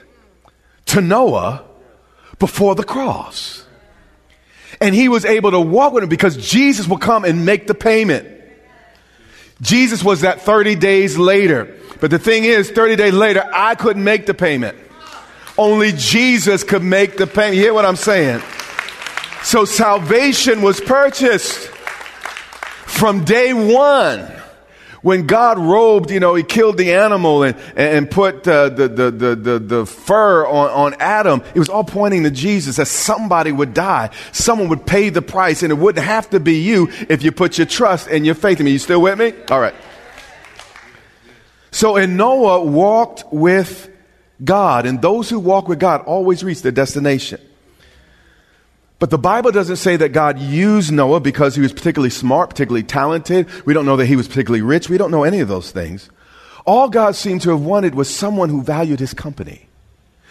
to 0.87 1.00
Noah 1.00 1.64
before 2.38 2.75
the 2.75 2.85
cross. 2.85 3.64
And 4.80 4.95
he 4.95 5.09
was 5.09 5.25
able 5.25 5.50
to 5.50 5.61
walk 5.61 5.92
with 5.92 6.04
him 6.04 6.09
because 6.09 6.37
Jesus 6.37 6.87
will 6.87 6.99
come 6.99 7.25
and 7.25 7.45
make 7.45 7.66
the 7.66 7.75
payment. 7.75 8.28
Jesus 9.61 10.04
was 10.04 10.21
that 10.21 10.42
30 10.42 10.76
days 10.76 11.18
later. 11.18 11.76
But 12.00 12.11
the 12.11 12.18
thing 12.18 12.45
is, 12.45 12.71
30 12.71 12.97
days 12.97 13.12
later, 13.12 13.45
I 13.52 13.75
couldn't 13.75 14.04
make 14.04 14.26
the 14.26 14.35
payment. 14.35 14.78
Only 15.57 15.92
Jesus 15.92 16.62
could 16.62 16.85
make 16.85 17.16
the 17.16 17.26
payment. 17.26 17.57
You 17.57 17.62
hear 17.62 17.75
what 17.75 17.85
I'm 17.85 17.97
saying? 17.97 18.40
So 19.42 19.64
salvation 19.64 20.62
was 20.62 20.80
purchased 20.80 21.68
from 22.87 23.25
day 23.25 23.52
one 23.52 24.38
when 25.02 25.26
God 25.26 25.59
robed, 25.59 26.11
you 26.11 26.21
know, 26.21 26.35
he 26.35 26.42
killed 26.42 26.76
the 26.76 26.95
animal 26.95 27.42
and, 27.42 27.57
and 27.76 28.11
put 28.11 28.47
uh, 28.49 28.68
the, 28.68 28.88
the, 28.88 29.11
the, 29.11 29.37
the, 29.37 29.59
the 29.59 29.87
fur 29.87 30.47
on, 30.47 30.71
on 30.71 31.00
Adam, 31.00 31.42
it 31.54 31.59
was 31.59 31.68
all 31.68 31.85
pointing 31.85 32.25
to 32.25 32.30
Jesus 32.30 32.76
that 32.76 32.87
somebody 32.87 33.52
would 33.52 33.75
die. 33.75 34.11
Someone 34.33 34.68
would 34.68 34.87
pay 34.87 35.11
the 35.11 35.23
price, 35.23 35.62
and 35.62 35.73
it 35.73 35.76
wouldn't 35.76 36.04
have 36.04 36.30
to 36.30 36.40
be 36.40 36.61
you 36.61 36.88
if 37.09 37.23
you 37.23 37.33
put 37.33 37.59
your 37.59 37.66
trust 37.66 38.09
and 38.09 38.26
your 38.26 38.35
faith 38.35 38.61
in 38.61 38.66
me. 38.66 38.73
You 38.73 38.78
still 38.78 39.00
with 39.00 39.18
me? 39.18 39.33
All 39.50 39.61
right. 39.61 39.75
So, 41.71 41.97
and 41.97 42.16
Noah 42.16 42.64
walked 42.64 43.25
with 43.33 43.90
God, 44.42 44.87
and 44.87 45.00
those 45.00 45.30
who 45.30 45.38
walk 45.38 45.68
with 45.68 45.78
God 45.78 46.02
always 46.02 46.42
reach 46.42 46.62
their 46.62 46.73
destination. 46.73 47.40
But 48.99 49.11
the 49.11 49.19
Bible 49.19 49.52
doesn't 49.52 49.76
say 49.76 49.97
that 49.97 50.09
God 50.09 50.38
used 50.40 50.90
Noah 50.90 51.21
because 51.21 51.55
he 51.55 51.61
was 51.61 51.73
particularly 51.73 52.11
smart, 52.11 52.50
particularly 52.50 52.83
talented. 52.83 53.49
We 53.64 53.73
don't 53.73 53.87
know 53.87 53.97
that 53.97 54.07
he 54.07 54.17
was 54.17 54.26
particularly 54.26 54.62
rich. 54.62 54.88
We 54.88 54.99
don't 54.99 55.12
know 55.12 55.23
any 55.23 55.38
of 55.40 55.49
those 55.49 55.71
things. 55.71 56.11
All 56.67 56.88
God 56.88 57.14
seemed 57.14 57.43
to 57.43 57.50
have 57.50 57.61
wanted 57.61 57.95
was 57.95 58.14
someone 58.14 58.49
who 58.49 58.62
valued 58.62 59.00
his 59.00 59.14
company, 59.14 59.69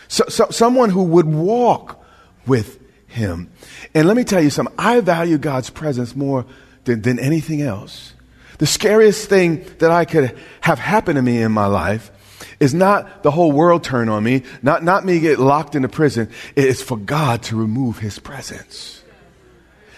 so, 0.08 0.24
so, 0.28 0.48
someone 0.52 0.90
who 0.90 1.04
would 1.04 1.26
walk 1.26 2.04
with 2.46 2.80
him. 3.08 3.50
And 3.96 4.08
let 4.08 4.16
me 4.16 4.24
tell 4.24 4.42
you 4.42 4.50
something 4.50 4.76
I 4.78 5.00
value 5.00 5.38
God's 5.38 5.70
presence 5.70 6.16
more 6.16 6.46
than, 6.84 7.02
than 7.02 7.20
anything 7.20 7.62
else. 7.62 8.14
The 8.60 8.68
scariest 8.68 9.30
thing 9.30 9.66
that 9.80 9.92
I 9.92 10.06
could 10.06 10.38
have 10.62 10.80
happen 10.80 11.16
to 11.16 11.22
me 11.22 11.42
in 11.42 11.52
my 11.52 11.66
life 11.66 12.12
is 12.60 12.74
not 12.74 13.24
the 13.24 13.32
whole 13.32 13.52
world 13.52 13.84
turn 13.84 14.10
on 14.10 14.24
me, 14.24 14.44
not, 14.62 14.84
not 14.84 15.06
me 15.06 15.20
get 15.20 15.40
locked 15.40 15.76
into 15.76 15.90
prison. 15.90 16.30
It's 16.56 16.82
for 16.82 16.98
God 16.98 17.44
to 17.44 17.56
remove 17.56 18.00
his 18.00 18.20
presence, 18.20 19.04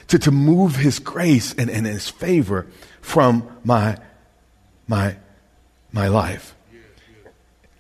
to, 0.08 0.20
to 0.20 0.32
move 0.32 0.76
his 0.76 1.00
grace 1.00 1.54
and, 1.54 1.70
and 1.70 1.86
his 1.86 2.10
favor 2.10 2.68
from 3.02 3.50
my, 3.64 3.98
my, 4.88 5.16
my 5.92 6.08
life. 6.08 6.56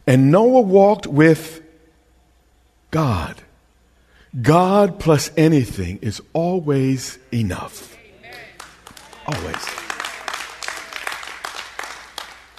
And 0.07 0.31
Noah 0.31 0.62
walked 0.62 1.07
with 1.07 1.62
God. 2.91 3.41
God 4.41 5.00
plus 5.00 5.31
anything 5.36 6.00
is 6.01 6.21
always 6.33 7.17
enough. 7.33 7.98
Always. 9.27 9.65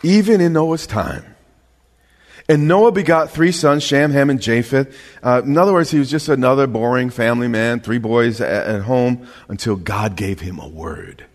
Even 0.02 0.40
in 0.40 0.52
Noah's 0.52 0.86
time, 0.86 1.29
and 2.50 2.66
Noah 2.66 2.90
begot 2.90 3.30
three 3.30 3.52
sons, 3.52 3.84
Shem, 3.84 4.10
Ham, 4.10 4.28
and 4.28 4.42
Japheth. 4.42 4.92
Uh, 5.22 5.40
in 5.44 5.56
other 5.56 5.72
words, 5.72 5.92
he 5.92 6.00
was 6.00 6.10
just 6.10 6.28
another 6.28 6.66
boring 6.66 7.08
family 7.08 7.46
man, 7.46 7.78
three 7.78 7.98
boys 7.98 8.40
at, 8.40 8.66
at 8.66 8.82
home, 8.82 9.28
until 9.48 9.76
God 9.76 10.16
gave 10.16 10.40
him 10.40 10.58
a 10.58 10.66
word. 10.66 11.26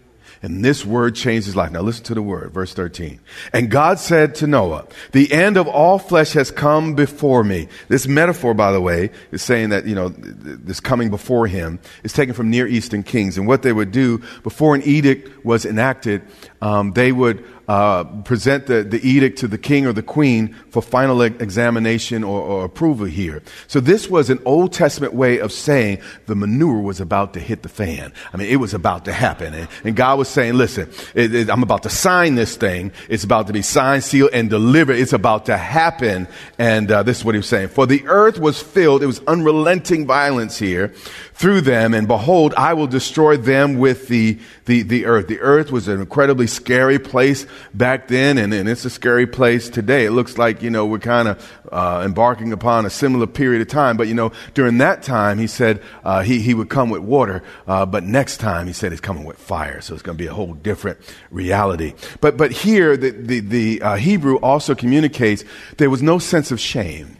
And 0.41 0.63
this 0.63 0.85
word 0.85 1.15
changed 1.15 1.45
his 1.45 1.55
life. 1.55 1.71
Now 1.71 1.81
listen 1.81 2.03
to 2.03 2.15
the 2.15 2.21
word, 2.21 2.51
verse 2.51 2.73
13. 2.73 3.21
And 3.53 3.71
God 3.71 3.97
said 3.97 4.35
to 4.35 4.47
Noah, 4.47 4.87
the 5.13 5.31
end 5.31 5.55
of 5.55 5.69
all 5.69 5.99
flesh 5.99 6.33
has 6.33 6.51
come 6.51 6.95
before 6.95 7.45
me. 7.45 7.69
This 7.87 8.07
metaphor, 8.07 8.53
by 8.53 8.73
the 8.73 8.81
way, 8.81 9.11
is 9.31 9.41
saying 9.41 9.69
that, 9.69 9.87
you 9.87 9.95
know, 9.95 10.09
this 10.09 10.81
coming 10.81 11.09
before 11.09 11.47
him 11.47 11.79
is 12.03 12.11
taken 12.11 12.35
from 12.35 12.49
Near 12.49 12.67
Eastern 12.67 13.03
kings. 13.03 13.37
And 13.37 13.47
what 13.47 13.61
they 13.61 13.71
would 13.71 13.91
do 13.91 14.21
before 14.43 14.75
an 14.75 14.81
edict 14.83 15.45
was 15.45 15.65
enacted, 15.65 16.23
um, 16.61 16.91
they 16.91 17.13
would 17.13 17.43
uh, 17.67 18.03
present 18.23 18.67
the, 18.67 18.83
the 18.83 18.99
edict 19.07 19.39
to 19.39 19.47
the 19.47 19.57
king 19.57 19.85
or 19.85 19.93
the 19.93 20.03
queen 20.03 20.53
for 20.69 20.81
final 20.81 21.21
examination 21.21 22.23
or, 22.23 22.41
or, 22.41 22.65
approval 22.65 23.05
here. 23.05 23.41
So 23.67 23.79
this 23.79 24.09
was 24.09 24.29
an 24.29 24.39
Old 24.45 24.73
Testament 24.73 25.13
way 25.13 25.39
of 25.39 25.51
saying 25.51 25.99
the 26.25 26.35
manure 26.35 26.81
was 26.81 26.99
about 26.99 27.33
to 27.33 27.39
hit 27.39 27.63
the 27.63 27.69
fan. 27.69 28.13
I 28.33 28.37
mean, 28.37 28.49
it 28.49 28.57
was 28.57 28.73
about 28.73 29.05
to 29.05 29.13
happen. 29.13 29.53
And, 29.53 29.67
and 29.83 29.95
God 29.95 30.19
was 30.19 30.27
saying, 30.27 30.53
listen, 30.53 30.89
it, 31.13 31.33
it, 31.33 31.49
I'm 31.49 31.63
about 31.63 31.83
to 31.83 31.89
sign 31.89 32.35
this 32.35 32.55
thing. 32.55 32.91
It's 33.09 33.23
about 33.23 33.47
to 33.47 33.53
be 33.53 33.61
signed, 33.61 34.03
sealed, 34.03 34.31
and 34.33 34.49
delivered. 34.49 34.97
It's 34.97 35.13
about 35.13 35.45
to 35.47 35.57
happen. 35.57 36.27
And 36.57 36.91
uh, 36.91 37.03
this 37.03 37.19
is 37.19 37.25
what 37.25 37.35
he 37.35 37.39
was 37.39 37.47
saying. 37.47 37.69
For 37.69 37.85
the 37.85 38.05
earth 38.07 38.39
was 38.39 38.61
filled, 38.61 39.01
it 39.03 39.07
was 39.07 39.21
unrelenting 39.27 40.05
violence 40.05 40.57
here 40.57 40.93
through 41.35 41.59
them, 41.59 41.93
and 41.93 42.07
behold, 42.07 42.53
I 42.55 42.73
will 42.75 42.87
destroy 42.87 43.35
them 43.35 43.77
with 43.77 44.07
the, 44.07 44.39
the, 44.63 44.83
the 44.83 45.05
earth. 45.05 45.27
The 45.27 45.41
earth 45.41 45.69
was 45.69 45.89
an 45.89 45.99
incredibly 45.99 46.47
scary 46.47 46.97
place 46.97 47.45
back 47.73 48.07
then, 48.07 48.37
and, 48.37 48.53
and 48.53 48.69
it's 48.69 48.85
a 48.85 48.89
scary 48.89 49.27
place 49.27 49.67
today. 49.67 50.05
It 50.05 50.11
looks 50.11 50.37
like, 50.37 50.61
you 50.61 50.69
know, 50.69 50.85
we're 50.85 50.99
kind 50.99 51.27
of 51.27 51.59
uh, 51.73 52.03
embarking 52.05 52.53
upon 52.53 52.85
a 52.85 52.89
similar 52.89 53.27
period 53.27 53.61
of 53.61 53.67
time. 53.67 53.97
But, 53.97 54.07
you 54.07 54.13
know, 54.13 54.31
during 54.53 54.77
that 54.77 55.03
time, 55.03 55.37
he 55.37 55.47
said 55.47 55.81
uh, 56.05 56.21
he, 56.21 56.39
he 56.39 56.53
would 56.53 56.69
come 56.69 56.89
with 56.89 57.01
water, 57.01 57.43
uh, 57.67 57.85
but 57.85 58.05
next 58.05 58.37
time, 58.37 58.65
he 58.67 58.73
said 58.73 58.93
he's 58.93 59.01
coming 59.01 59.25
with 59.25 59.37
fire. 59.37 59.81
So 59.81 59.93
it's 59.93 60.03
going 60.03 60.17
to 60.17 60.23
be 60.23 60.27
a 60.27 60.33
whole 60.33 60.53
different 60.53 60.99
reality. 61.31 61.95
But, 62.21 62.37
but 62.37 62.53
here, 62.53 62.95
the, 62.95 63.09
the, 63.11 63.39
the 63.41 63.81
uh, 63.81 63.95
Hebrew 63.97 64.37
also 64.37 64.73
communicates 64.73 65.43
there 65.77 65.89
was 65.89 66.01
no 66.01 66.17
sense 66.17 66.51
of 66.51 66.61
shame. 66.61 67.17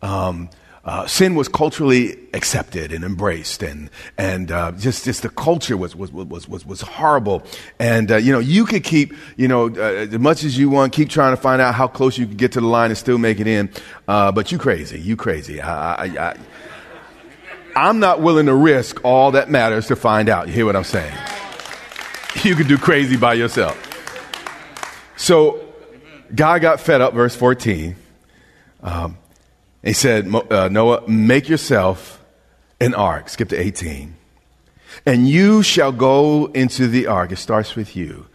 Um, 0.00 0.48
uh, 0.82 1.06
sin 1.06 1.34
was 1.34 1.46
culturally 1.46 2.16
accepted 2.32 2.90
and 2.90 3.04
embraced, 3.04 3.62
and 3.62 3.90
and 4.16 4.50
uh, 4.50 4.72
just 4.72 5.04
just 5.04 5.22
the 5.22 5.28
culture 5.28 5.76
was 5.76 5.94
was 5.94 6.10
was 6.10 6.48
was, 6.48 6.64
was 6.64 6.80
horrible. 6.80 7.42
And 7.78 8.10
uh, 8.10 8.16
you 8.16 8.32
know, 8.32 8.38
you 8.38 8.64
could 8.64 8.82
keep 8.82 9.12
you 9.36 9.46
know 9.46 9.68
uh, 9.68 10.06
as 10.08 10.18
much 10.18 10.42
as 10.42 10.56
you 10.56 10.70
want, 10.70 10.94
keep 10.94 11.10
trying 11.10 11.36
to 11.36 11.40
find 11.40 11.60
out 11.60 11.74
how 11.74 11.86
close 11.86 12.16
you 12.16 12.26
can 12.26 12.36
get 12.36 12.52
to 12.52 12.60
the 12.60 12.66
line 12.66 12.90
and 12.90 12.96
still 12.96 13.18
make 13.18 13.40
it 13.40 13.46
in. 13.46 13.68
Uh, 14.08 14.32
but 14.32 14.50
you 14.52 14.58
crazy, 14.58 14.98
you 14.98 15.16
crazy. 15.16 15.60
I, 15.60 16.06
I, 16.06 16.28
I, 16.28 16.36
I'm 17.76 17.98
not 17.98 18.22
willing 18.22 18.46
to 18.46 18.54
risk 18.54 19.04
all 19.04 19.32
that 19.32 19.50
matters 19.50 19.88
to 19.88 19.96
find 19.96 20.30
out. 20.30 20.48
You 20.48 20.54
hear 20.54 20.66
what 20.66 20.76
I'm 20.76 20.84
saying? 20.84 21.14
You 22.42 22.54
can 22.54 22.68
do 22.68 22.78
crazy 22.78 23.16
by 23.16 23.34
yourself. 23.34 23.76
So, 25.16 25.66
God 26.32 26.62
got 26.62 26.80
fed 26.80 27.00
up. 27.00 27.12
Verse 27.12 27.34
14. 27.34 27.96
Um, 28.82 29.18
he 29.82 29.92
said, 29.92 30.32
uh, 30.34 30.68
Noah, 30.68 31.08
make 31.08 31.48
yourself 31.48 32.22
an 32.80 32.94
ark. 32.94 33.28
Skip 33.28 33.48
to 33.50 33.56
18. 33.56 34.14
And 35.06 35.28
you 35.28 35.62
shall 35.62 35.92
go 35.92 36.46
into 36.46 36.88
the 36.88 37.06
ark. 37.06 37.32
It 37.32 37.36
starts 37.36 37.76
with 37.76 37.96
you. 37.96 38.26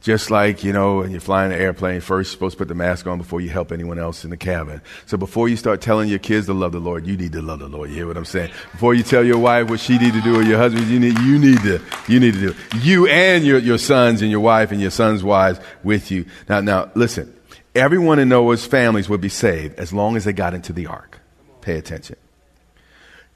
Just 0.00 0.30
like, 0.30 0.62
you 0.62 0.72
know, 0.72 0.98
when 0.98 1.10
you're 1.10 1.20
flying 1.20 1.52
an 1.52 1.58
airplane, 1.58 2.00
first 2.00 2.28
you're 2.28 2.32
supposed 2.32 2.52
to 2.52 2.58
put 2.58 2.68
the 2.68 2.74
mask 2.74 3.08
on 3.08 3.18
before 3.18 3.40
you 3.40 3.48
help 3.50 3.72
anyone 3.72 3.98
else 3.98 4.22
in 4.22 4.30
the 4.30 4.36
cabin. 4.36 4.80
So 5.06 5.16
before 5.16 5.48
you 5.48 5.56
start 5.56 5.80
telling 5.80 6.08
your 6.08 6.20
kids 6.20 6.46
to 6.46 6.54
love 6.54 6.72
the 6.72 6.78
Lord, 6.78 7.06
you 7.06 7.16
need 7.16 7.32
to 7.32 7.42
love 7.42 7.58
the 7.58 7.66
Lord. 7.66 7.90
You 7.90 7.96
hear 7.96 8.06
what 8.06 8.16
I'm 8.16 8.24
saying? 8.24 8.52
Before 8.70 8.94
you 8.94 9.02
tell 9.02 9.24
your 9.24 9.38
wife 9.38 9.68
what 9.68 9.80
she 9.80 9.98
need 9.98 10.12
to 10.12 10.20
do 10.20 10.38
or 10.38 10.42
your 10.42 10.58
husband, 10.58 10.86
you 10.86 11.00
need, 11.00 11.18
you 11.18 11.38
need 11.40 11.60
to, 11.62 11.82
you 12.06 12.20
need 12.20 12.34
to 12.34 12.40
do 12.40 12.48
it. 12.50 12.84
You 12.84 13.08
and 13.08 13.44
your, 13.44 13.58
your 13.58 13.78
sons 13.78 14.22
and 14.22 14.30
your 14.30 14.40
wife 14.40 14.70
and 14.70 14.80
your 14.80 14.92
sons' 14.92 15.24
wives 15.24 15.58
with 15.82 16.12
you. 16.12 16.24
Now, 16.48 16.60
now, 16.60 16.90
listen 16.94 17.35
everyone 17.76 18.18
in 18.18 18.28
Noah's 18.28 18.66
families 18.66 19.08
would 19.08 19.20
be 19.20 19.28
saved 19.28 19.78
as 19.78 19.92
long 19.92 20.16
as 20.16 20.24
they 20.24 20.32
got 20.32 20.54
into 20.54 20.72
the 20.72 20.86
ark. 20.86 21.20
Pay 21.60 21.76
attention. 21.76 22.16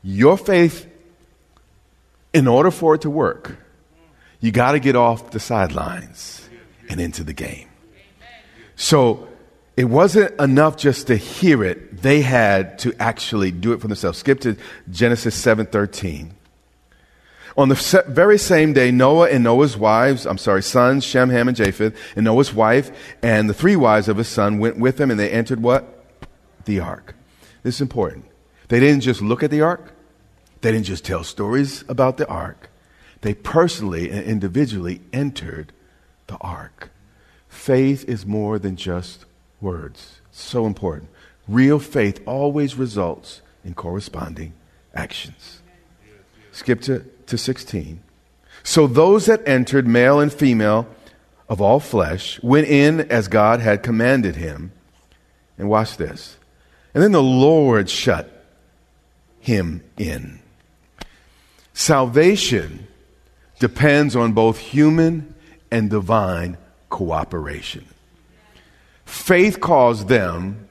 Your 0.03 0.37
faith, 0.39 0.89
in 2.33 2.49
order 2.49 2.71
for 2.71 2.95
it 2.95 3.03
to 3.03 3.11
work, 3.11 3.57
you 4.41 4.51
got 4.51 4.73
to 4.73 4.81
get 4.81 4.97
off 4.97 5.31
the 5.31 5.41
sidelines 5.41 6.49
and 6.89 7.01
into 7.01 7.23
the 7.23 7.35
game. 7.35 7.69
So 8.77 9.29
it 9.77 9.85
wasn't 9.85 10.41
enough 10.41 10.77
just 10.77 11.09
to 11.09 11.17
hear 11.17 11.63
it. 11.63 12.03
They 12.03 12.23
had 12.23 12.79
to 12.81 12.95
actually 12.99 13.51
do 13.51 13.73
it 13.73 13.81
for 13.81 13.89
themselves. 13.89 14.19
Skip 14.19 14.41
to 14.41 14.57
Genesis 14.91 15.35
7:13. 15.37 16.31
On 17.57 17.69
the 17.69 18.05
very 18.09 18.39
same 18.39 18.73
day, 18.73 18.91
Noah 18.91 19.29
and 19.29 19.43
Noah's 19.45 19.77
wives, 19.77 20.27
I'm 20.27 20.39
sorry, 20.39 20.63
sons, 20.63 21.05
Shem, 21.05 21.31
Ham, 21.31 21.49
and 21.49 21.57
Japheth, 21.57 21.97
and 22.15 22.25
Noah's 22.25 22.55
wife, 22.55 22.91
and 23.23 23.49
the 23.51 23.55
three 23.55 23.77
wives 23.77 24.09
of 24.09 24.17
his 24.17 24.29
son 24.29 24.59
went 24.59 24.79
with 24.79 25.01
him, 25.01 25.11
and 25.11 25.19
they 25.19 25.31
entered 25.31 25.63
what? 25.63 26.05
The 26.65 26.81
ark. 26.81 27.15
This 27.63 27.77
is 27.77 27.81
important. 27.81 28.25
They 28.69 28.81
didn't 28.81 29.01
just 29.01 29.21
look 29.21 29.43
at 29.43 29.51
the 29.51 29.63
ark, 29.63 29.95
they 30.61 30.73
didn't 30.73 30.87
just 30.87 31.05
tell 31.05 31.25
stories 31.25 31.85
about 31.89 32.17
the 32.19 32.29
ark. 32.29 32.71
They 33.23 33.35
personally 33.35 34.11
and 34.11 34.25
individually 34.25 35.01
entered 35.13 35.73
the 36.27 36.37
ark. 36.41 36.91
Faith 37.49 38.05
is 38.09 38.25
more 38.25 38.59
than 38.59 38.77
just 38.77 39.25
words. 39.61 40.21
So 40.31 40.67
important. 40.67 41.11
Real 41.49 41.79
faith 41.79 42.23
always 42.27 42.77
results 42.77 43.43
in 43.65 43.75
corresponding 43.75 44.55
actions. 44.95 45.61
skip 46.53 46.81
to, 46.83 47.05
to 47.31 47.39
16. 47.39 48.03
So 48.63 48.87
those 48.87 49.27
that 49.27 49.47
entered, 49.49 49.87
male 49.87 50.21
and 50.21 50.33
female 50.33 50.87
of 51.49 51.61
all 51.61 51.81
flesh, 51.81 52.41
went 52.43 52.69
in 52.69 53.01
as 53.11 53.29
God 53.29 53.61
had 53.61 53.83
commanded 53.83 54.37
him. 54.37 54.73
And 55.59 55.69
watch 55.69 55.97
this. 55.97 56.37
And 56.95 57.03
then 57.03 57.13
the 57.13 57.23
Lord 57.23 57.89
shut 57.91 58.45
him 59.41 59.83
in. 59.97 60.41
Salvation 61.73 62.87
depends 63.59 64.17
on 64.17 64.33
both 64.33 64.59
human 64.59 65.35
and 65.71 65.89
divine 65.89 66.57
cooperation. 66.89 67.87
Faith 69.05 69.61
caused 69.61 70.09
them 70.09 70.69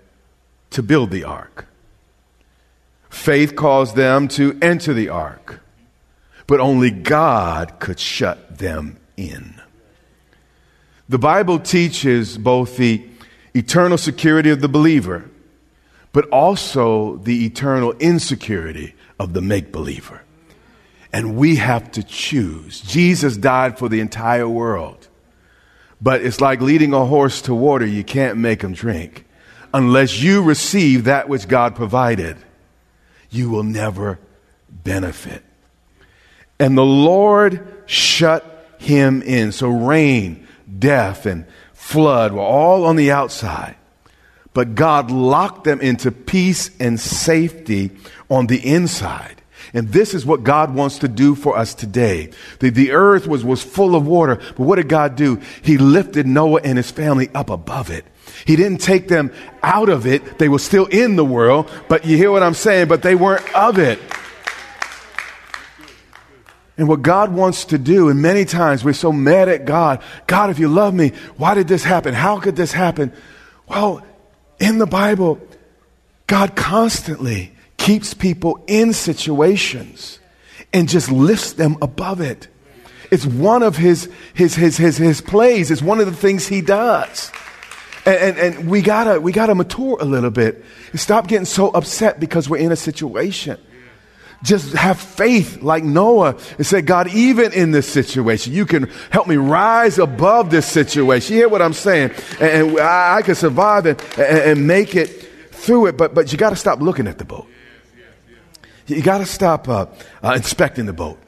to 0.72 0.84
build 0.84 1.12
the 1.12 1.24
ark. 1.24 1.68
Faith 3.10 3.56
caused 3.56 3.96
them 3.96 4.28
to 4.28 4.58
enter 4.62 4.94
the 4.94 5.10
ark, 5.10 5.62
but 6.50 6.60
only 6.60 6.90
God 6.90 7.78
could 7.78 8.00
shut 8.00 8.58
them 8.58 8.98
in. 9.16 9.62
The 11.08 11.20
Bible 11.20 11.60
teaches 11.60 12.40
both 12.40 12.76
the 12.76 13.06
eternal 13.54 14.00
security 14.00 14.50
of 14.50 14.60
the 14.60 14.68
believer, 14.68 15.30
but 16.12 16.28
also 16.30 17.18
the 17.18 17.46
eternal 17.46 17.92
insecurity 18.00 18.96
of 19.20 19.34
the 19.34 19.42
make 19.42 19.72
believer. 19.72 20.24
And 21.14 21.36
we 21.36 21.58
have 21.58 21.92
to 21.92 22.02
choose. 22.02 22.82
Jesus 22.82 23.38
died 23.38 23.78
for 23.78 23.88
the 23.88 24.00
entire 24.00 24.50
world. 24.50 25.08
But 26.02 26.24
it's 26.24 26.42
like 26.42 26.62
leading 26.62 26.94
a 26.94 27.06
horse 27.06 27.44
to 27.44 27.54
water. 27.54 27.86
You 27.86 28.04
can't 28.04 28.40
make 28.40 28.64
him 28.64 28.74
drink 28.74 29.24
unless 29.72 30.20
you 30.20 30.42
receive 30.42 31.04
that 31.04 31.30
which 31.30 31.48
God 31.48 31.76
provided 31.76 32.38
you 33.30 33.52
will 33.52 33.62
never 33.62 34.18
benefit. 34.68 35.44
And 36.60 36.78
the 36.78 36.86
Lord 36.86 37.84
shut 37.86 38.68
him 38.80 39.22
in. 39.22 39.52
So 39.52 39.70
rain, 39.70 40.48
death, 40.78 41.26
and 41.26 41.46
flood 41.74 42.34
were 42.34 42.42
all 42.42 42.86
on 42.86 42.96
the 42.96 43.12
outside. 43.12 43.76
But 44.54 44.76
God 44.76 45.12
locked 45.12 45.64
them 45.64 45.80
into 45.80 46.12
peace 46.12 46.72
and 46.80 47.00
safety 47.00 47.92
on 48.30 48.48
the 48.48 48.58
inside. 48.58 49.42
And 49.74 49.90
this 49.90 50.14
is 50.14 50.26
what 50.26 50.44
God 50.44 50.74
wants 50.74 51.00
to 51.00 51.08
do 51.08 51.36
for 51.36 51.56
us 51.56 51.74
today. 51.74 52.32
The, 52.60 52.70
the 52.70 52.92
earth 52.92 53.28
was, 53.28 53.44
was 53.44 53.64
full 53.64 53.96
of 53.96 54.08
water, 54.08 54.36
but 54.36 54.60
what 54.60 54.78
did 54.78 54.90
God 54.90 55.16
do? 55.16 55.40
He 55.62 55.78
lifted 55.78 56.26
Noah 56.26 56.62
and 56.64 56.78
his 56.78 56.90
family 56.90 57.30
up 57.36 57.50
above 57.50 57.92
it. 57.92 58.06
He 58.46 58.56
didn't 58.56 58.80
take 58.80 59.08
them 59.08 59.32
out 59.62 59.90
of 59.90 60.08
it. 60.08 60.40
They 60.40 60.50
were 60.50 60.60
still 60.60 60.86
in 60.86 61.16
the 61.16 61.26
world, 61.26 61.70
but 61.88 62.06
you 62.06 62.18
hear 62.18 62.32
what 62.32 62.44
I'm 62.44 62.54
saying? 62.54 62.88
But 62.88 63.02
they 63.04 63.16
weren't 63.16 63.54
of 63.56 63.78
it. 63.78 64.00
And 66.80 66.88
what 66.88 67.02
God 67.02 67.34
wants 67.34 67.66
to 67.66 67.78
do, 67.78 68.08
and 68.08 68.22
many 68.22 68.46
times 68.46 68.86
we're 68.86 68.94
so 68.94 69.12
mad 69.12 69.50
at 69.50 69.66
God 69.66 70.02
God, 70.28 70.50
if 70.50 70.60
you 70.60 70.70
love 70.70 70.94
me, 70.94 71.10
why 71.36 71.54
did 71.54 71.68
this 71.68 71.84
happen? 71.84 72.14
How 72.14 72.40
could 72.40 72.56
this 72.56 72.72
happen? 72.72 73.12
Well, 73.68 74.02
in 74.62 74.78
the 74.78 74.88
Bible, 74.88 75.42
God 76.26 76.56
constantly 76.56 77.52
keeps 77.76 78.14
people 78.14 78.64
in 78.66 78.94
situations 78.94 80.20
and 80.72 80.88
just 80.88 81.12
lifts 81.12 81.52
them 81.52 81.76
above 81.82 82.22
it. 82.22 82.48
It's 83.12 83.26
one 83.26 83.62
of 83.62 83.76
his, 83.76 84.10
his, 84.34 84.56
his, 84.56 84.78
his, 84.78 84.96
his 84.96 85.20
plays, 85.20 85.72
it's 85.72 85.82
one 85.82 86.00
of 86.00 86.06
the 86.06 86.16
things 86.16 86.48
he 86.48 86.62
does. 86.62 87.30
And, 88.06 88.16
and, 88.16 88.38
and, 88.38 88.70
we 88.70 88.82
gotta, 88.82 89.20
we 89.20 89.34
gotta 89.34 89.54
mature 89.54 89.98
a 90.00 90.06
little 90.06 90.32
bit. 90.32 90.64
Stop 90.96 91.28
getting 91.28 91.44
so 91.44 91.72
upset 91.72 92.22
because 92.22 92.48
we're 92.48 92.58
in 92.62 92.72
a 92.72 92.78
situation. 92.78 93.60
Just 94.42 94.74
have 94.74 95.00
faith 95.00 95.62
like 95.62 95.84
Noah 95.84 96.38
and 96.58 96.66
say, 96.66 96.82
God, 96.82 97.10
even 97.10 97.52
in 97.52 97.72
this 97.72 97.88
situation, 97.88 98.54
you 98.54 98.66
can 98.66 98.90
help 99.10 99.28
me 99.28 99.36
rise 99.36 100.00
above 100.00 100.50
this 100.50 100.66
situation. 100.66 101.36
You 101.36 101.42
hear 101.42 101.50
what 101.50 101.62
I'm 101.62 101.74
saying? 101.74 102.12
And, 102.40 102.72
and 102.72 102.80
I, 102.80 103.18
I, 103.18 103.22
can 103.22 103.36
survive 103.36 103.86
and, 103.86 104.02
and, 104.18 104.66
make 104.66 104.96
it 104.96 105.10
through 105.52 105.88
it, 105.88 105.98
but, 105.98 106.14
but 106.14 106.32
you 106.32 106.38
gotta 106.38 106.56
stop 106.56 106.80
looking 106.80 107.06
at 107.06 107.18
the 107.18 107.26
boat. 107.26 107.48
You 108.88 109.02
gotta 109.02 109.26
stop 109.26 109.68
uh, 109.68 109.88
uh, 110.24 110.34
inspecting 110.36 110.86
the 110.86 110.94
boat, 110.94 111.20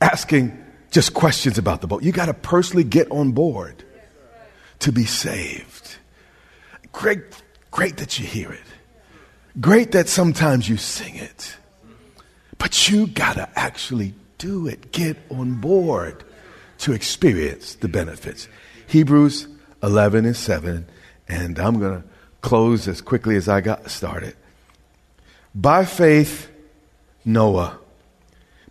asking 0.00 0.62
just 0.90 1.14
questions 1.14 1.56
about 1.56 1.80
the 1.80 1.86
boat. 1.86 2.02
You 2.02 2.12
gotta 2.12 2.34
personally 2.34 2.84
get 2.84 3.10
on 3.10 3.32
board 3.32 3.82
to 4.80 4.92
be 4.92 5.06
saved. 5.06 5.96
Great, 6.92 7.20
great 7.70 7.96
that 7.96 8.18
you 8.18 8.26
hear 8.26 8.52
it. 8.52 8.60
Great 9.60 9.92
that 9.92 10.08
sometimes 10.08 10.68
you 10.68 10.76
sing 10.76 11.16
it. 11.16 11.56
But 12.58 12.88
you 12.88 13.06
gotta 13.06 13.48
actually 13.56 14.14
do 14.38 14.66
it. 14.66 14.92
Get 14.92 15.16
on 15.30 15.60
board 15.60 16.24
to 16.78 16.92
experience 16.92 17.74
the 17.76 17.88
benefits. 17.88 18.48
Hebrews 18.86 19.48
11 19.82 20.24
and 20.24 20.36
7, 20.36 20.86
and 21.28 21.58
I'm 21.58 21.80
gonna 21.80 22.04
close 22.40 22.88
as 22.88 23.00
quickly 23.00 23.36
as 23.36 23.48
I 23.48 23.60
got 23.60 23.90
started. 23.90 24.36
By 25.54 25.84
faith, 25.84 26.50
Noah, 27.24 27.78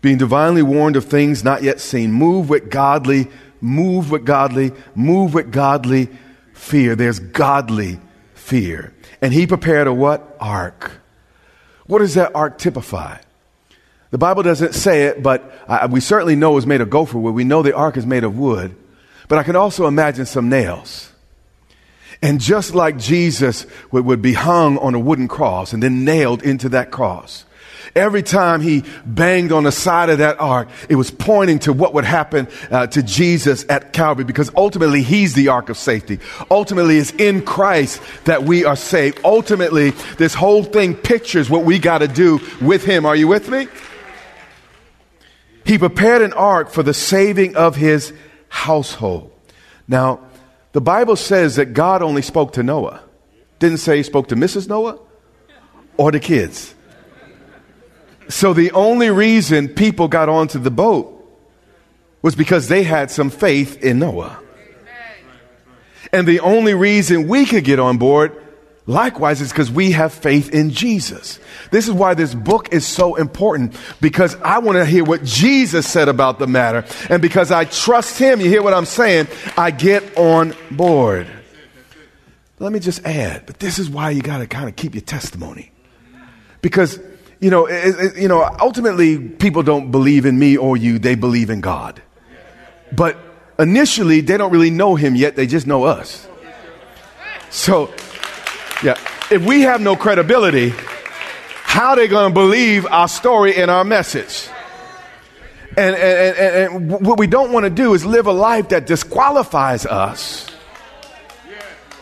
being 0.00 0.18
divinely 0.18 0.62
warned 0.62 0.96
of 0.96 1.06
things 1.06 1.42
not 1.42 1.62
yet 1.62 1.80
seen, 1.80 2.12
move 2.12 2.50
with 2.50 2.70
godly, 2.70 3.28
move 3.60 4.10
with 4.10 4.24
godly, 4.24 4.72
move 4.94 5.34
with 5.34 5.50
godly 5.50 6.08
fear. 6.52 6.94
There's 6.94 7.18
godly 7.18 7.98
fear. 8.34 8.92
And 9.22 9.32
he 9.32 9.46
prepared 9.46 9.86
a 9.86 9.94
what? 9.94 10.36
Ark. 10.38 11.00
What 11.86 12.00
does 12.00 12.14
that 12.14 12.34
ark 12.34 12.58
typify? 12.58 13.18
The 14.14 14.18
Bible 14.18 14.44
doesn't 14.44 14.76
say 14.76 15.06
it, 15.06 15.24
but 15.24 15.42
we 15.90 15.98
certainly 15.98 16.36
know 16.36 16.56
it's 16.56 16.66
made 16.66 16.80
of 16.80 16.88
gopher 16.88 17.18
wood. 17.18 17.34
We 17.34 17.42
know 17.42 17.62
the 17.62 17.74
ark 17.74 17.96
is 17.96 18.06
made 18.06 18.22
of 18.22 18.38
wood. 18.38 18.76
But 19.26 19.38
I 19.38 19.42
can 19.42 19.56
also 19.56 19.88
imagine 19.88 20.24
some 20.24 20.48
nails. 20.48 21.10
And 22.22 22.40
just 22.40 22.76
like 22.76 22.96
Jesus 22.96 23.66
would, 23.90 24.04
would 24.04 24.22
be 24.22 24.34
hung 24.34 24.78
on 24.78 24.94
a 24.94 25.00
wooden 25.00 25.26
cross 25.26 25.72
and 25.72 25.82
then 25.82 26.04
nailed 26.04 26.44
into 26.44 26.68
that 26.68 26.92
cross, 26.92 27.44
Every 27.96 28.22
time 28.24 28.60
he 28.60 28.82
banged 29.04 29.52
on 29.52 29.64
the 29.64 29.70
side 29.70 30.10
of 30.10 30.18
that 30.18 30.40
ark, 30.40 30.68
it 30.88 30.96
was 30.96 31.12
pointing 31.12 31.60
to 31.60 31.72
what 31.72 31.94
would 31.94 32.04
happen 32.04 32.48
uh, 32.70 32.88
to 32.88 33.02
Jesus 33.04 33.64
at 33.68 33.92
Calvary 33.92 34.24
because 34.24 34.50
ultimately 34.56 35.02
he's 35.02 35.34
the 35.34 35.48
ark 35.48 35.68
of 35.68 35.76
safety. 35.76 36.18
Ultimately, 36.50 36.98
it's 36.98 37.12
in 37.12 37.44
Christ 37.44 38.02
that 38.24 38.42
we 38.42 38.64
are 38.64 38.74
saved. 38.74 39.20
Ultimately, 39.22 39.90
this 40.18 40.34
whole 40.34 40.64
thing 40.64 40.94
pictures 40.96 41.48
what 41.48 41.64
we 41.64 41.78
got 41.78 41.98
to 41.98 42.08
do 42.08 42.40
with 42.60 42.84
him. 42.84 43.06
Are 43.06 43.14
you 43.14 43.28
with 43.28 43.48
me? 43.48 43.68
He 45.64 45.78
prepared 45.78 46.22
an 46.22 46.32
ark 46.32 46.70
for 46.70 46.82
the 46.82 46.94
saving 46.94 47.56
of 47.56 47.76
his 47.76 48.12
household. 48.48 49.32
Now, 49.88 50.20
the 50.72 50.80
Bible 50.80 51.16
says 51.16 51.56
that 51.56 51.66
God 51.66 52.02
only 52.02 52.22
spoke 52.22 52.54
to 52.54 52.62
Noah. 52.62 53.00
Didn't 53.58 53.78
say 53.78 53.96
he 53.96 54.02
spoke 54.02 54.28
to 54.28 54.36
Mrs. 54.36 54.68
Noah 54.68 54.98
or 55.96 56.12
the 56.12 56.20
kids. 56.20 56.74
So 58.28 58.52
the 58.52 58.72
only 58.72 59.10
reason 59.10 59.68
people 59.68 60.08
got 60.08 60.28
onto 60.28 60.58
the 60.58 60.70
boat 60.70 61.10
was 62.22 62.34
because 62.34 62.68
they 62.68 62.82
had 62.82 63.10
some 63.10 63.30
faith 63.30 63.82
in 63.82 63.98
Noah. 63.98 64.40
And 66.12 66.26
the 66.26 66.40
only 66.40 66.74
reason 66.74 67.28
we 67.28 67.44
could 67.44 67.64
get 67.64 67.78
on 67.78 67.98
board, 67.98 68.43
likewise, 68.86 69.40
it's 69.40 69.52
because 69.52 69.70
we 69.70 69.92
have 69.92 70.12
faith 70.12 70.50
in 70.50 70.70
Jesus. 70.70 71.38
This 71.70 71.86
is 71.86 71.92
why 71.92 72.14
this 72.14 72.34
book 72.34 72.72
is 72.72 72.86
so 72.86 73.14
important 73.16 73.76
because 74.00 74.34
I 74.36 74.58
want 74.58 74.76
to 74.76 74.84
hear 74.84 75.04
what 75.04 75.24
Jesus 75.24 75.86
said 75.88 76.08
about 76.08 76.38
the 76.38 76.46
matter. 76.46 76.84
And 77.08 77.20
because 77.20 77.50
I 77.50 77.64
trust 77.64 78.18
him, 78.18 78.40
you 78.40 78.48
hear 78.48 78.62
what 78.62 78.74
I'm 78.74 78.86
saying? 78.86 79.28
I 79.56 79.70
get 79.70 80.16
on 80.16 80.54
board. 80.70 81.26
Let 82.58 82.72
me 82.72 82.78
just 82.78 83.04
add, 83.04 83.46
but 83.46 83.58
this 83.58 83.78
is 83.78 83.90
why 83.90 84.10
you 84.10 84.22
got 84.22 84.38
to 84.38 84.46
kind 84.46 84.68
of 84.68 84.76
keep 84.76 84.94
your 84.94 85.02
testimony. 85.02 85.72
Because 86.62 86.98
you 87.44 87.50
know, 87.50 87.66
it, 87.66 87.94
it, 87.98 88.16
you 88.16 88.26
know, 88.26 88.42
ultimately 88.58 89.18
people 89.18 89.62
don't 89.62 89.90
believe 89.90 90.24
in 90.24 90.38
me 90.38 90.56
or 90.56 90.78
you, 90.78 90.98
they 90.98 91.14
believe 91.14 91.50
in 91.50 91.60
God. 91.60 92.00
But 92.90 93.18
initially 93.58 94.22
they 94.22 94.38
don't 94.38 94.50
really 94.50 94.70
know 94.70 94.94
him 94.94 95.14
yet, 95.14 95.36
they 95.36 95.46
just 95.46 95.66
know 95.66 95.84
us. 95.84 96.26
So, 97.50 97.92
yeah, 98.82 98.98
if 99.30 99.44
we 99.44 99.62
have 99.62 99.80
no 99.80 99.96
credibility, 99.96 100.70
how 101.62 101.90
are 101.90 101.96
they 101.96 102.08
going 102.08 102.30
to 102.30 102.34
believe 102.34 102.86
our 102.86 103.08
story 103.08 103.56
and 103.56 103.70
our 103.70 103.84
message? 103.84 104.48
And, 105.76 105.96
and, 105.96 106.36
and, 106.38 106.74
and 106.74 106.90
what 106.90 107.18
we 107.18 107.26
don't 107.26 107.52
want 107.52 107.64
to 107.64 107.70
do 107.70 107.94
is 107.94 108.06
live 108.06 108.26
a 108.26 108.32
life 108.32 108.68
that 108.68 108.86
disqualifies 108.86 109.86
us 109.86 110.46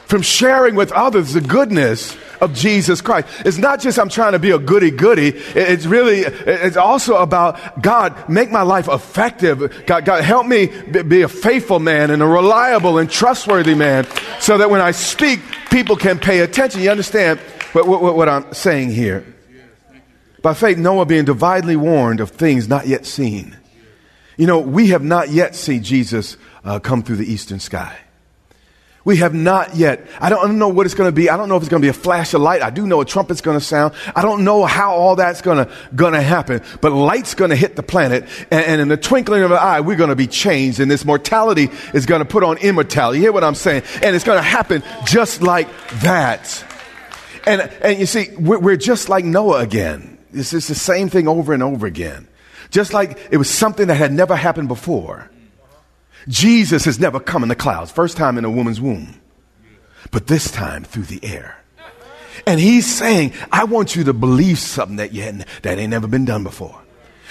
from 0.06 0.20
sharing 0.20 0.74
with 0.74 0.92
others 0.92 1.32
the 1.32 1.40
goodness 1.40 2.14
of 2.42 2.52
Jesus 2.52 3.00
Christ. 3.00 3.28
It's 3.46 3.56
not 3.56 3.80
just 3.80 3.98
I'm 3.98 4.10
trying 4.10 4.32
to 4.32 4.38
be 4.38 4.50
a 4.50 4.58
goody 4.58 4.90
goody. 4.90 5.28
It's 5.28 5.86
really, 5.86 6.18
it's 6.18 6.76
also 6.76 7.16
about 7.16 7.80
God, 7.80 8.28
make 8.28 8.50
my 8.50 8.60
life 8.60 8.88
effective. 8.88 9.86
God, 9.86 10.04
God, 10.04 10.22
help 10.22 10.46
me 10.46 10.66
be 10.66 11.22
a 11.22 11.28
faithful 11.28 11.78
man 11.78 12.10
and 12.10 12.20
a 12.20 12.26
reliable 12.26 12.98
and 12.98 13.08
trustworthy 13.08 13.74
man 13.74 14.06
so 14.40 14.58
that 14.58 14.68
when 14.68 14.82
I 14.82 14.90
speak, 14.90 15.40
people 15.72 15.96
can 15.96 16.18
pay 16.18 16.40
attention. 16.40 16.82
You 16.82 16.90
understand 16.90 17.40
what, 17.72 17.86
what, 17.88 18.14
what 18.14 18.28
I'm 18.28 18.52
saying 18.52 18.90
here? 18.90 19.24
By 20.42 20.54
faith, 20.54 20.76
Noah 20.76 21.06
being 21.06 21.24
divinely 21.24 21.76
warned 21.76 22.20
of 22.20 22.30
things 22.30 22.68
not 22.68 22.86
yet 22.86 23.06
seen. 23.06 23.56
You 24.36 24.46
know, 24.46 24.58
we 24.58 24.88
have 24.88 25.02
not 25.02 25.30
yet 25.30 25.54
seen 25.54 25.82
Jesus 25.82 26.36
uh, 26.64 26.78
come 26.78 27.02
through 27.02 27.16
the 27.16 27.32
eastern 27.32 27.60
sky. 27.60 27.96
We 29.04 29.16
have 29.16 29.34
not 29.34 29.74
yet. 29.74 30.06
I 30.20 30.28
don't, 30.28 30.38
I 30.38 30.46
don't 30.46 30.58
know 30.58 30.68
what 30.68 30.86
it's 30.86 30.94
going 30.94 31.08
to 31.08 31.14
be. 31.14 31.28
I 31.28 31.36
don't 31.36 31.48
know 31.48 31.56
if 31.56 31.62
it's 31.62 31.68
going 31.68 31.82
to 31.82 31.84
be 31.84 31.90
a 31.90 31.92
flash 31.92 32.34
of 32.34 32.40
light. 32.40 32.62
I 32.62 32.70
do 32.70 32.86
know 32.86 33.00
a 33.00 33.04
trumpet's 33.04 33.40
going 33.40 33.58
to 33.58 33.64
sound. 33.64 33.94
I 34.14 34.22
don't 34.22 34.44
know 34.44 34.64
how 34.64 34.92
all 34.92 35.16
that's 35.16 35.42
going 35.42 35.66
to, 35.66 36.22
happen. 36.22 36.62
But 36.80 36.92
light's 36.92 37.34
going 37.34 37.50
to 37.50 37.56
hit 37.56 37.74
the 37.74 37.82
planet. 37.82 38.24
And, 38.52 38.64
and 38.64 38.80
in 38.80 38.88
the 38.88 38.96
twinkling 38.96 39.42
of 39.42 39.50
an 39.50 39.58
eye, 39.58 39.80
we're 39.80 39.96
going 39.96 40.10
to 40.10 40.16
be 40.16 40.28
changed. 40.28 40.78
And 40.78 40.88
this 40.88 41.04
mortality 41.04 41.68
is 41.92 42.06
going 42.06 42.20
to 42.20 42.24
put 42.24 42.44
on 42.44 42.58
immortality. 42.58 43.18
You 43.18 43.24
hear 43.24 43.32
what 43.32 43.42
I'm 43.42 43.56
saying? 43.56 43.82
And 44.02 44.14
it's 44.14 44.24
going 44.24 44.38
to 44.38 44.42
happen 44.42 44.84
just 45.04 45.42
like 45.42 45.68
that. 46.02 46.64
And, 47.44 47.62
and 47.82 47.98
you 47.98 48.06
see, 48.06 48.28
we're, 48.38 48.60
we're 48.60 48.76
just 48.76 49.08
like 49.08 49.24
Noah 49.24 49.60
again. 49.60 50.18
It's, 50.32 50.52
it's 50.52 50.68
the 50.68 50.76
same 50.76 51.08
thing 51.08 51.26
over 51.26 51.52
and 51.52 51.62
over 51.62 51.86
again. 51.86 52.28
Just 52.70 52.94
like 52.94 53.18
it 53.32 53.36
was 53.36 53.50
something 53.50 53.88
that 53.88 53.96
had 53.96 54.12
never 54.12 54.36
happened 54.36 54.68
before. 54.68 55.28
Jesus 56.28 56.84
has 56.84 56.98
never 57.00 57.20
come 57.20 57.42
in 57.42 57.48
the 57.48 57.56
clouds, 57.56 57.90
first 57.90 58.16
time 58.16 58.38
in 58.38 58.44
a 58.44 58.50
woman's 58.50 58.80
womb, 58.80 59.20
but 60.10 60.26
this 60.26 60.50
time 60.50 60.84
through 60.84 61.04
the 61.04 61.24
air. 61.24 61.58
And 62.46 62.58
he's 62.58 62.86
saying, 62.86 63.32
I 63.50 63.64
want 63.64 63.94
you 63.94 64.04
to 64.04 64.12
believe 64.12 64.58
something 64.58 64.96
that, 64.96 65.12
you 65.12 65.44
that 65.62 65.78
ain't 65.78 65.90
never 65.90 66.06
been 66.06 66.24
done 66.24 66.44
before. 66.44 66.78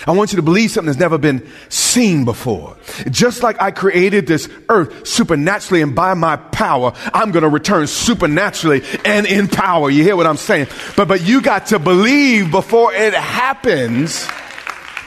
I 0.07 0.11
want 0.11 0.31
you 0.31 0.37
to 0.37 0.41
believe 0.41 0.71
something 0.71 0.87
that's 0.87 0.99
never 0.99 1.17
been 1.19 1.47
seen 1.69 2.25
before. 2.25 2.75
Just 3.11 3.43
like 3.43 3.61
I 3.61 3.69
created 3.69 4.25
this 4.25 4.49
earth 4.69 5.05
supernaturally 5.05 5.81
and 5.83 5.95
by 5.95 6.15
my 6.15 6.37
power, 6.37 6.93
I'm 7.13 7.31
going 7.31 7.43
to 7.43 7.49
return 7.49 7.85
supernaturally 7.85 8.83
and 9.05 9.27
in 9.27 9.47
power. 9.47 9.91
You 9.91 10.03
hear 10.03 10.15
what 10.15 10.25
I'm 10.25 10.37
saying? 10.37 10.67
But, 10.95 11.07
but 11.07 11.21
you 11.21 11.41
got 11.41 11.67
to 11.67 11.77
believe 11.77 12.49
before 12.49 12.93
it 12.93 13.13
happens 13.13 14.27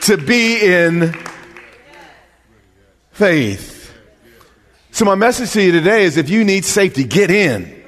to 0.03 0.17
be 0.17 0.61
in 0.61 1.15
faith. 3.11 3.74
So, 4.95 5.05
my 5.05 5.17
message 5.17 5.51
to 5.55 5.61
you 5.61 5.73
today 5.73 6.05
is 6.05 6.17
if 6.17 6.31
you 6.31 6.45
need 6.45 6.65
safety, 6.65 7.03
get 7.03 7.29
in. 7.29 7.83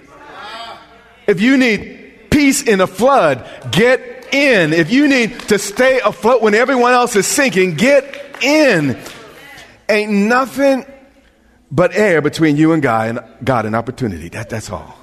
If 1.28 1.40
you 1.40 1.56
need 1.56 2.30
peace 2.30 2.64
in 2.64 2.80
a 2.80 2.88
flood, 2.88 3.48
get 3.70 4.34
in. 4.34 4.72
If 4.72 4.90
you 4.90 5.06
need 5.06 5.38
to 5.42 5.56
stay 5.60 6.00
afloat 6.00 6.42
when 6.42 6.56
everyone 6.56 6.94
else 6.94 7.14
is 7.14 7.24
sinking, 7.28 7.76
get 7.76 8.42
in. 8.42 8.98
Ain't 9.88 10.10
nothing 10.10 10.84
but 11.70 11.94
air 11.94 12.20
between 12.20 12.56
you 12.56 12.72
and 12.72 12.82
God 12.82 13.08
and 13.10 13.20
God 13.44 13.66
and 13.66 13.76
opportunity. 13.76 14.28
That, 14.30 14.50
that's 14.50 14.68
all. 14.68 14.98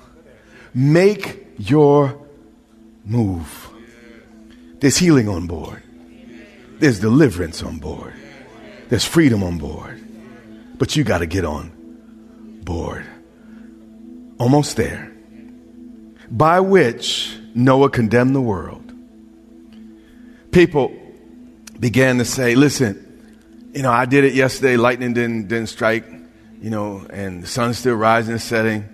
Make 0.73 1.47
your 1.57 2.21
move. 3.05 3.69
There's 4.81 4.97
healing 4.97 5.29
on 5.29 5.47
board. 5.47 5.81
There's 6.79 6.99
deliverance 6.99 7.63
on 7.63 7.77
board. 7.77 8.13
There's 8.89 9.05
freedom 9.05 9.41
on 9.41 9.57
board. 9.57 10.03
But 10.77 10.97
you 10.97 11.05
got 11.05 11.19
to 11.19 11.25
get 11.25 11.45
on 11.45 11.72
board. 12.63 13.05
Almost 14.39 14.75
there. 14.75 15.11
By 16.29 16.59
which 16.59 17.37
Noah 17.53 17.89
condemned 17.89 18.35
the 18.35 18.41
world. 18.41 18.91
People 20.51 20.95
began 21.79 22.17
to 22.17 22.25
say, 22.25 22.55
listen, 22.55 23.71
you 23.73 23.81
know, 23.81 23.91
I 23.91 24.05
did 24.05 24.23
it 24.23 24.33
yesterday, 24.33 24.77
lightning 24.77 25.13
didn't, 25.13 25.47
didn't 25.47 25.67
strike, 25.69 26.05
you 26.61 26.69
know, 26.69 27.05
and 27.09 27.43
the 27.43 27.47
sun's 27.47 27.79
still 27.79 27.95
rising 27.95 28.33
and 28.33 28.41
setting. 28.41 28.87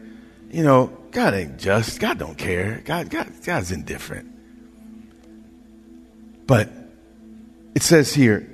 You 0.52 0.64
know, 0.64 0.98
God 1.12 1.34
ain't 1.34 1.58
just. 1.60 2.00
God 2.00 2.18
don't 2.18 2.38
care. 2.38 2.82
God, 2.86 3.10
God, 3.10 3.32
God's 3.44 3.72
indifferent. 3.72 4.32
But 6.48 6.70
it 7.76 7.84
says 7.84 8.14
here, 8.14 8.50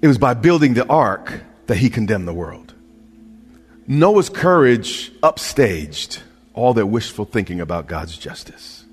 it 0.00 0.06
was 0.06 0.18
by 0.18 0.34
building 0.34 0.74
the 0.74 0.86
ark 0.86 1.42
that 1.66 1.76
he 1.76 1.90
condemned 1.90 2.28
the 2.28 2.34
world. 2.34 2.74
Noah's 3.86 4.28
courage 4.28 5.12
upstaged 5.20 6.20
all 6.54 6.72
their 6.72 6.86
wishful 6.86 7.24
thinking 7.24 7.60
about 7.60 7.86
God's 7.86 8.16
justice. 8.16 8.84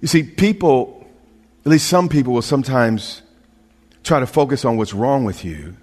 You 0.00 0.08
see, 0.08 0.22
people, 0.22 1.06
at 1.64 1.70
least 1.70 1.88
some 1.88 2.08
people, 2.08 2.32
will 2.32 2.42
sometimes 2.42 3.22
try 4.02 4.20
to 4.20 4.26
focus 4.26 4.64
on 4.64 4.76
what's 4.76 4.92
wrong 4.92 5.24
with 5.24 5.44
you 5.44 5.76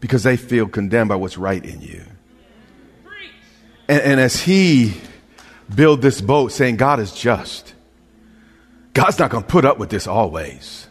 because 0.00 0.22
they 0.22 0.36
feel 0.36 0.68
condemned 0.68 1.08
by 1.08 1.16
what's 1.16 1.38
right 1.38 1.64
in 1.64 1.80
you. 1.80 2.04
And, 3.88 4.02
and 4.02 4.20
as 4.20 4.40
he 4.40 4.94
built 5.74 6.00
this 6.00 6.20
boat 6.20 6.52
saying, 6.52 6.76
God 6.76 7.00
is 7.00 7.12
just, 7.12 7.74
God's 8.92 9.18
not 9.18 9.30
going 9.30 9.42
to 9.42 9.48
put 9.48 9.64
up 9.64 9.78
with 9.78 9.90
this 9.90 10.06
always. 10.06 10.86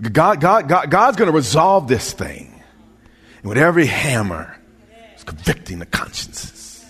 God, 0.00 0.40
God, 0.40 0.68
God, 0.68 0.90
God's 0.90 1.16
going 1.16 1.30
to 1.30 1.36
resolve 1.36 1.88
this 1.88 2.12
thing. 2.12 2.55
And 3.46 3.50
with 3.50 3.58
every 3.58 3.86
hammer, 3.86 4.58
it's 5.14 5.22
convicting 5.22 5.78
the 5.78 5.86
consciences 5.86 6.84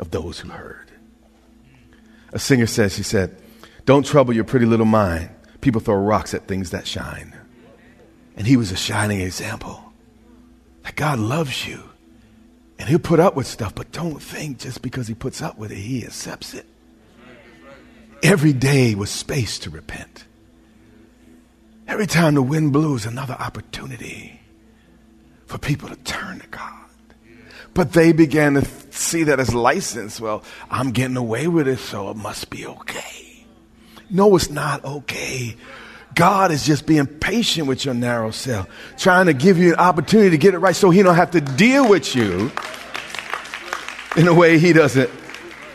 of 0.00 0.10
those 0.10 0.40
who 0.40 0.48
heard. 0.48 0.90
A 2.32 2.38
singer 2.40 2.66
says, 2.66 2.96
she 2.96 3.04
said, 3.04 3.40
Don't 3.84 4.04
trouble 4.04 4.34
your 4.34 4.42
pretty 4.42 4.66
little 4.66 4.86
mind. 4.86 5.30
People 5.60 5.80
throw 5.80 5.94
rocks 5.94 6.34
at 6.34 6.48
things 6.48 6.70
that 6.70 6.88
shine. 6.88 7.32
And 8.36 8.44
he 8.44 8.56
was 8.56 8.72
a 8.72 8.76
shining 8.76 9.20
example 9.20 9.92
that 10.82 10.96
God 10.96 11.20
loves 11.20 11.64
you. 11.64 11.80
And 12.76 12.88
he'll 12.88 12.98
put 12.98 13.20
up 13.20 13.36
with 13.36 13.46
stuff, 13.46 13.72
but 13.72 13.92
don't 13.92 14.20
think 14.20 14.58
just 14.58 14.82
because 14.82 15.06
he 15.06 15.14
puts 15.14 15.40
up 15.42 15.58
with 15.58 15.70
it, 15.70 15.76
he 15.76 16.04
accepts 16.04 16.54
it. 16.54 16.66
Every 18.20 18.52
day 18.52 18.96
was 18.96 19.10
space 19.10 19.60
to 19.60 19.70
repent. 19.70 20.24
Every 21.86 22.08
time 22.08 22.34
the 22.34 22.42
wind 22.42 22.72
blows, 22.72 23.06
another 23.06 23.34
opportunity 23.34 24.40
for 25.46 25.58
people 25.58 25.88
to 25.88 25.96
turn 25.96 26.40
to 26.40 26.46
God. 26.48 26.72
But 27.74 27.92
they 27.92 28.12
began 28.12 28.54
to 28.54 28.64
see 28.90 29.24
that 29.24 29.40
as 29.40 29.54
license. 29.54 30.20
Well, 30.20 30.44
I'm 30.70 30.92
getting 30.92 31.16
away 31.16 31.48
with 31.48 31.66
it, 31.66 31.78
so 31.78 32.10
it 32.10 32.16
must 32.16 32.48
be 32.50 32.66
okay. 32.66 33.44
No, 34.10 34.36
it's 34.36 34.50
not 34.50 34.84
okay. 34.84 35.56
God 36.14 36.52
is 36.52 36.64
just 36.64 36.86
being 36.86 37.06
patient 37.06 37.66
with 37.66 37.84
your 37.84 37.94
narrow 37.94 38.30
cell, 38.30 38.68
trying 38.96 39.26
to 39.26 39.32
give 39.32 39.58
you 39.58 39.72
an 39.72 39.80
opportunity 39.80 40.30
to 40.30 40.38
get 40.38 40.54
it 40.54 40.58
right 40.58 40.76
so 40.76 40.90
he 40.90 41.02
don't 41.02 41.16
have 41.16 41.32
to 41.32 41.40
deal 41.40 41.88
with 41.88 42.14
you 42.14 42.52
in 44.16 44.28
a 44.28 44.34
way 44.34 44.58
he 44.58 44.72
doesn't 44.72 45.10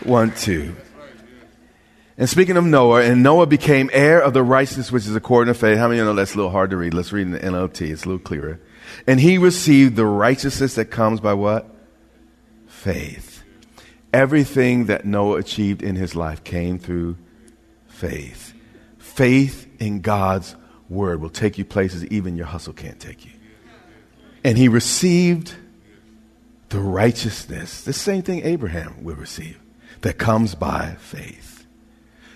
want 0.06 0.38
to. 0.38 0.74
And 2.18 2.30
speaking 2.30 2.58
of 2.58 2.66
Noah, 2.66 3.04
and 3.04 3.24
Noah 3.24 3.48
became 3.48 3.90
heir 3.94 4.22
of 4.22 4.34
the 4.34 4.44
righteousness 4.44 4.92
which 4.92 5.06
is 5.06 5.16
according 5.16 5.54
to 5.54 5.60
faith. 5.60 5.78
How 5.78 5.88
many 5.88 6.00
of 6.00 6.06
you 6.06 6.12
know 6.12 6.16
that's 6.16 6.34
a 6.34 6.38
little 6.38 6.52
hard 6.52 6.70
to 6.72 6.78
read? 6.78 6.94
Let's 6.94 7.12
read 7.12 7.28
in 7.28 7.32
the 7.32 7.40
NLT. 7.40 7.90
It's 7.90 8.04
a 8.04 8.08
little 8.08 8.20
clearer. 8.20 8.60
And 9.08 9.20
he 9.20 9.38
received 9.38 9.96
the 9.96 10.06
righteousness 10.06 10.76
that 10.76 10.86
comes 10.86 11.20
by 11.20 11.34
what? 11.34 11.70
Faith. 12.68 13.44
Everything 14.14 14.86
that 14.86 15.06
Noah 15.06 15.38
achieved 15.38 15.82
in 15.82 15.96
his 15.96 16.16
life 16.16 16.44
came 16.44 16.80
through 16.80 17.18
faith. 17.88 18.54
Faith 18.98 19.68
in 19.80 20.02
God's 20.02 20.56
word 20.88 21.22
will 21.22 21.30
take 21.30 21.58
you 21.58 21.66
places 21.66 22.06
even 22.06 22.36
your 22.36 22.48
hustle 22.48 22.74
can't 22.74 23.00
take 23.00 23.26
you. 23.26 23.32
And 24.44 24.58
he 24.58 24.68
received 24.68 25.54
the 26.70 26.80
righteousness, 26.80 27.82
the 27.82 27.94
same 27.94 28.22
thing 28.22 28.46
Abraham 28.46 29.04
will 29.04 29.16
receive, 29.16 29.60
that 30.02 30.18
comes 30.18 30.56
by 30.56 30.96
faith. 31.00 31.66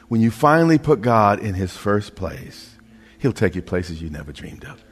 When 0.08 0.22
you 0.22 0.32
finally 0.32 0.78
put 0.78 1.02
God 1.02 1.40
in 1.40 1.54
his 1.54 1.76
first 1.76 2.16
place, 2.16 2.76
he'll 3.20 3.32
take 3.32 3.56
you 3.56 3.62
places 3.62 4.02
you 4.02 4.10
never 4.10 4.32
dreamed 4.32 4.66
of. 4.66 4.84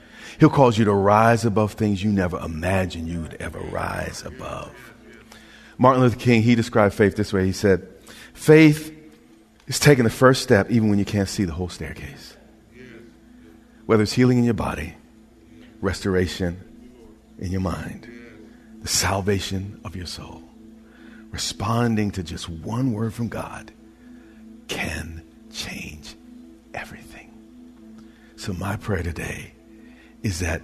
He'll 0.42 0.50
cause 0.50 0.76
you 0.76 0.86
to 0.86 0.94
rise 0.94 1.46
above 1.46 1.74
things 1.74 2.04
you 2.04 2.12
never 2.12 2.40
imagined 2.40 3.08
you 3.08 3.22
would 3.22 3.36
ever 3.36 3.60
rise 3.60 4.24
above. 4.26 4.72
Martin 5.78 6.02
Luther 6.02 6.18
King, 6.18 6.42
he 6.42 6.56
described 6.56 6.96
faith 6.96 7.16
this 7.16 7.32
way. 7.32 7.46
He 7.46 7.52
said, 7.52 7.88
Faith 8.34 8.92
is 9.68 9.78
taking 9.78 10.04
the 10.04 10.10
first 10.10 10.42
step 10.42 10.72
even 10.72 10.90
when 10.90 10.98
you 10.98 11.06
can't 11.06 11.30
see 11.30 11.44
the 11.44 11.54
whole 11.54 11.70
staircase. 11.70 12.36
Whether 13.86 14.02
it's 14.02 14.14
healing 14.14 14.40
in 14.40 14.44
your 14.44 14.56
body, 14.56 14.96
restoration 15.80 16.60
in 17.38 17.52
your 17.52 17.62
mind, 17.62 18.12
the 18.82 18.88
salvation 18.88 19.80
of 19.86 19.96
your 19.96 20.08
soul, 20.08 20.42
responding 21.30 22.10
to 22.10 22.24
just 22.24 22.50
one 22.50 22.94
word 22.94 23.14
from 23.14 23.28
God 23.28 23.72
can 24.68 25.22
change 25.54 26.16
everything. 26.74 27.32
So, 28.38 28.54
my 28.54 28.76
prayer 28.76 29.04
today 29.04 29.54
is 30.24 30.40
that 30.40 30.62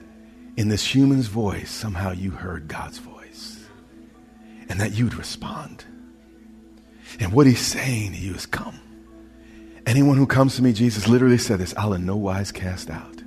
in 0.56 0.70
this 0.70 0.86
human's 0.86 1.28
voice, 1.28 1.72
somehow 1.72 2.12
you 2.12 2.32
heard 2.32 2.68
God's 2.68 2.98
voice 2.98 3.66
and 4.70 4.80
that 4.80 4.94
you'd 4.94 5.16
respond. 5.16 5.86
And 7.20 7.32
what 7.32 7.48
he's 7.48 7.62
saying 7.62 8.12
to 8.14 8.18
you 8.18 8.36
is 8.36 8.46
come. 8.46 8.80
Anyone 9.86 10.18
who 10.18 10.28
comes 10.28 10.56
to 10.58 10.62
me, 10.62 10.74
Jesus 10.74 11.08
literally 11.08 11.38
said 11.38 11.60
this, 11.60 11.74
I'll 11.78 11.94
in 11.94 12.06
no 12.06 12.18
wise 12.18 12.52
cast 12.52 12.90
out. 12.90 13.22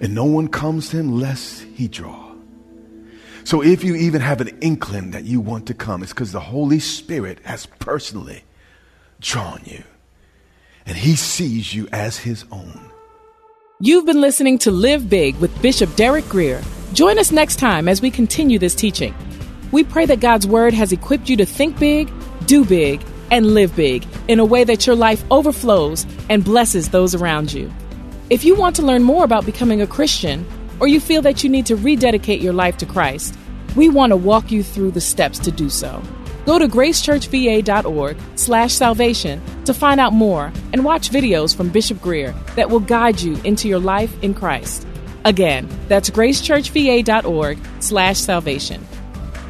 And 0.00 0.14
no 0.14 0.24
one 0.24 0.48
comes 0.48 0.88
to 0.90 0.96
him 0.98 1.20
lest 1.20 1.62
he 1.62 1.88
draw. 1.88 2.32
So 3.44 3.62
if 3.62 3.84
you 3.84 3.94
even 3.94 4.20
have 4.22 4.40
an 4.40 4.58
inkling 4.60 5.12
that 5.12 5.24
you 5.24 5.40
want 5.40 5.66
to 5.66 5.74
come, 5.74 6.02
it's 6.02 6.12
because 6.12 6.32
the 6.32 6.40
Holy 6.40 6.80
Spirit 6.80 7.38
has 7.44 7.66
personally 7.66 8.42
drawn 9.20 9.60
you. 9.64 9.84
and 10.86 10.96
he 10.96 11.16
sees 11.16 11.74
you 11.74 11.88
as 11.92 12.18
his 12.18 12.44
own. 12.50 12.90
You've 13.78 14.06
been 14.06 14.22
listening 14.22 14.56
to 14.60 14.70
Live 14.70 15.10
Big 15.10 15.36
with 15.36 15.60
Bishop 15.60 15.94
Derek 15.96 16.26
Grier. 16.30 16.62
Join 16.94 17.18
us 17.18 17.30
next 17.30 17.56
time 17.56 17.88
as 17.88 18.00
we 18.00 18.10
continue 18.10 18.58
this 18.58 18.74
teaching. 18.74 19.14
We 19.70 19.84
pray 19.84 20.06
that 20.06 20.20
God's 20.20 20.46
Word 20.46 20.72
has 20.72 20.92
equipped 20.92 21.28
you 21.28 21.36
to 21.36 21.44
think 21.44 21.78
big, 21.78 22.10
do 22.46 22.64
big, 22.64 23.04
and 23.30 23.52
live 23.52 23.76
big 23.76 24.06
in 24.28 24.40
a 24.40 24.46
way 24.46 24.64
that 24.64 24.86
your 24.86 24.96
life 24.96 25.22
overflows 25.30 26.06
and 26.30 26.42
blesses 26.42 26.88
those 26.88 27.14
around 27.14 27.52
you. 27.52 27.70
If 28.30 28.46
you 28.46 28.54
want 28.54 28.76
to 28.76 28.82
learn 28.82 29.02
more 29.02 29.24
about 29.24 29.44
becoming 29.44 29.82
a 29.82 29.86
Christian, 29.86 30.46
or 30.80 30.88
you 30.88 30.98
feel 30.98 31.20
that 31.20 31.44
you 31.44 31.50
need 31.50 31.66
to 31.66 31.76
rededicate 31.76 32.40
your 32.40 32.54
life 32.54 32.78
to 32.78 32.86
Christ, 32.86 33.36
we 33.76 33.90
want 33.90 34.08
to 34.08 34.16
walk 34.16 34.50
you 34.50 34.62
through 34.62 34.92
the 34.92 35.02
steps 35.02 35.38
to 35.40 35.50
do 35.50 35.68
so. 35.68 36.02
Go 36.46 36.60
to 36.60 36.68
gracechurchva.org 36.68 38.16
slash 38.36 38.72
salvation 38.72 39.42
to 39.64 39.74
find 39.74 40.00
out 40.00 40.12
more 40.12 40.52
and 40.72 40.84
watch 40.84 41.10
videos 41.10 41.54
from 41.54 41.70
Bishop 41.70 42.00
Grier 42.00 42.32
that 42.54 42.70
will 42.70 42.80
guide 42.80 43.20
you 43.20 43.36
into 43.42 43.68
your 43.68 43.80
life 43.80 44.14
in 44.22 44.32
Christ. 44.32 44.86
Again, 45.24 45.68
that's 45.88 46.08
gracechurchva.org 46.08 47.58
slash 47.80 48.18
salvation. 48.18 48.86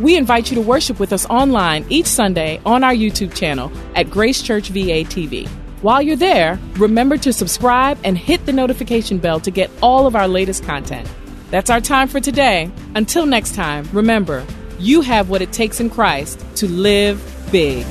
We 0.00 0.16
invite 0.16 0.50
you 0.50 0.54
to 0.54 0.62
worship 0.62 0.98
with 0.98 1.12
us 1.12 1.26
online 1.26 1.84
each 1.90 2.06
Sunday 2.06 2.60
on 2.64 2.82
our 2.82 2.94
YouTube 2.94 3.34
channel 3.34 3.70
at 3.94 4.08
Grace 4.08 4.40
Church 4.40 4.68
VA 4.68 5.04
TV. 5.04 5.46
While 5.82 6.00
you're 6.00 6.16
there, 6.16 6.58
remember 6.78 7.18
to 7.18 7.32
subscribe 7.32 7.98
and 8.04 8.16
hit 8.16 8.46
the 8.46 8.52
notification 8.54 9.18
bell 9.18 9.40
to 9.40 9.50
get 9.50 9.70
all 9.82 10.06
of 10.06 10.16
our 10.16 10.28
latest 10.28 10.64
content. 10.64 11.06
That's 11.50 11.68
our 11.68 11.80
time 11.82 12.08
for 12.08 12.20
today. 12.20 12.70
Until 12.94 13.26
next 13.26 13.54
time, 13.54 13.86
remember, 13.92 14.46
you 14.78 15.00
have 15.00 15.30
what 15.30 15.42
it 15.42 15.52
takes 15.52 15.80
in 15.80 15.90
Christ 15.90 16.44
to 16.56 16.66
live 16.68 17.20
big. 17.50 17.86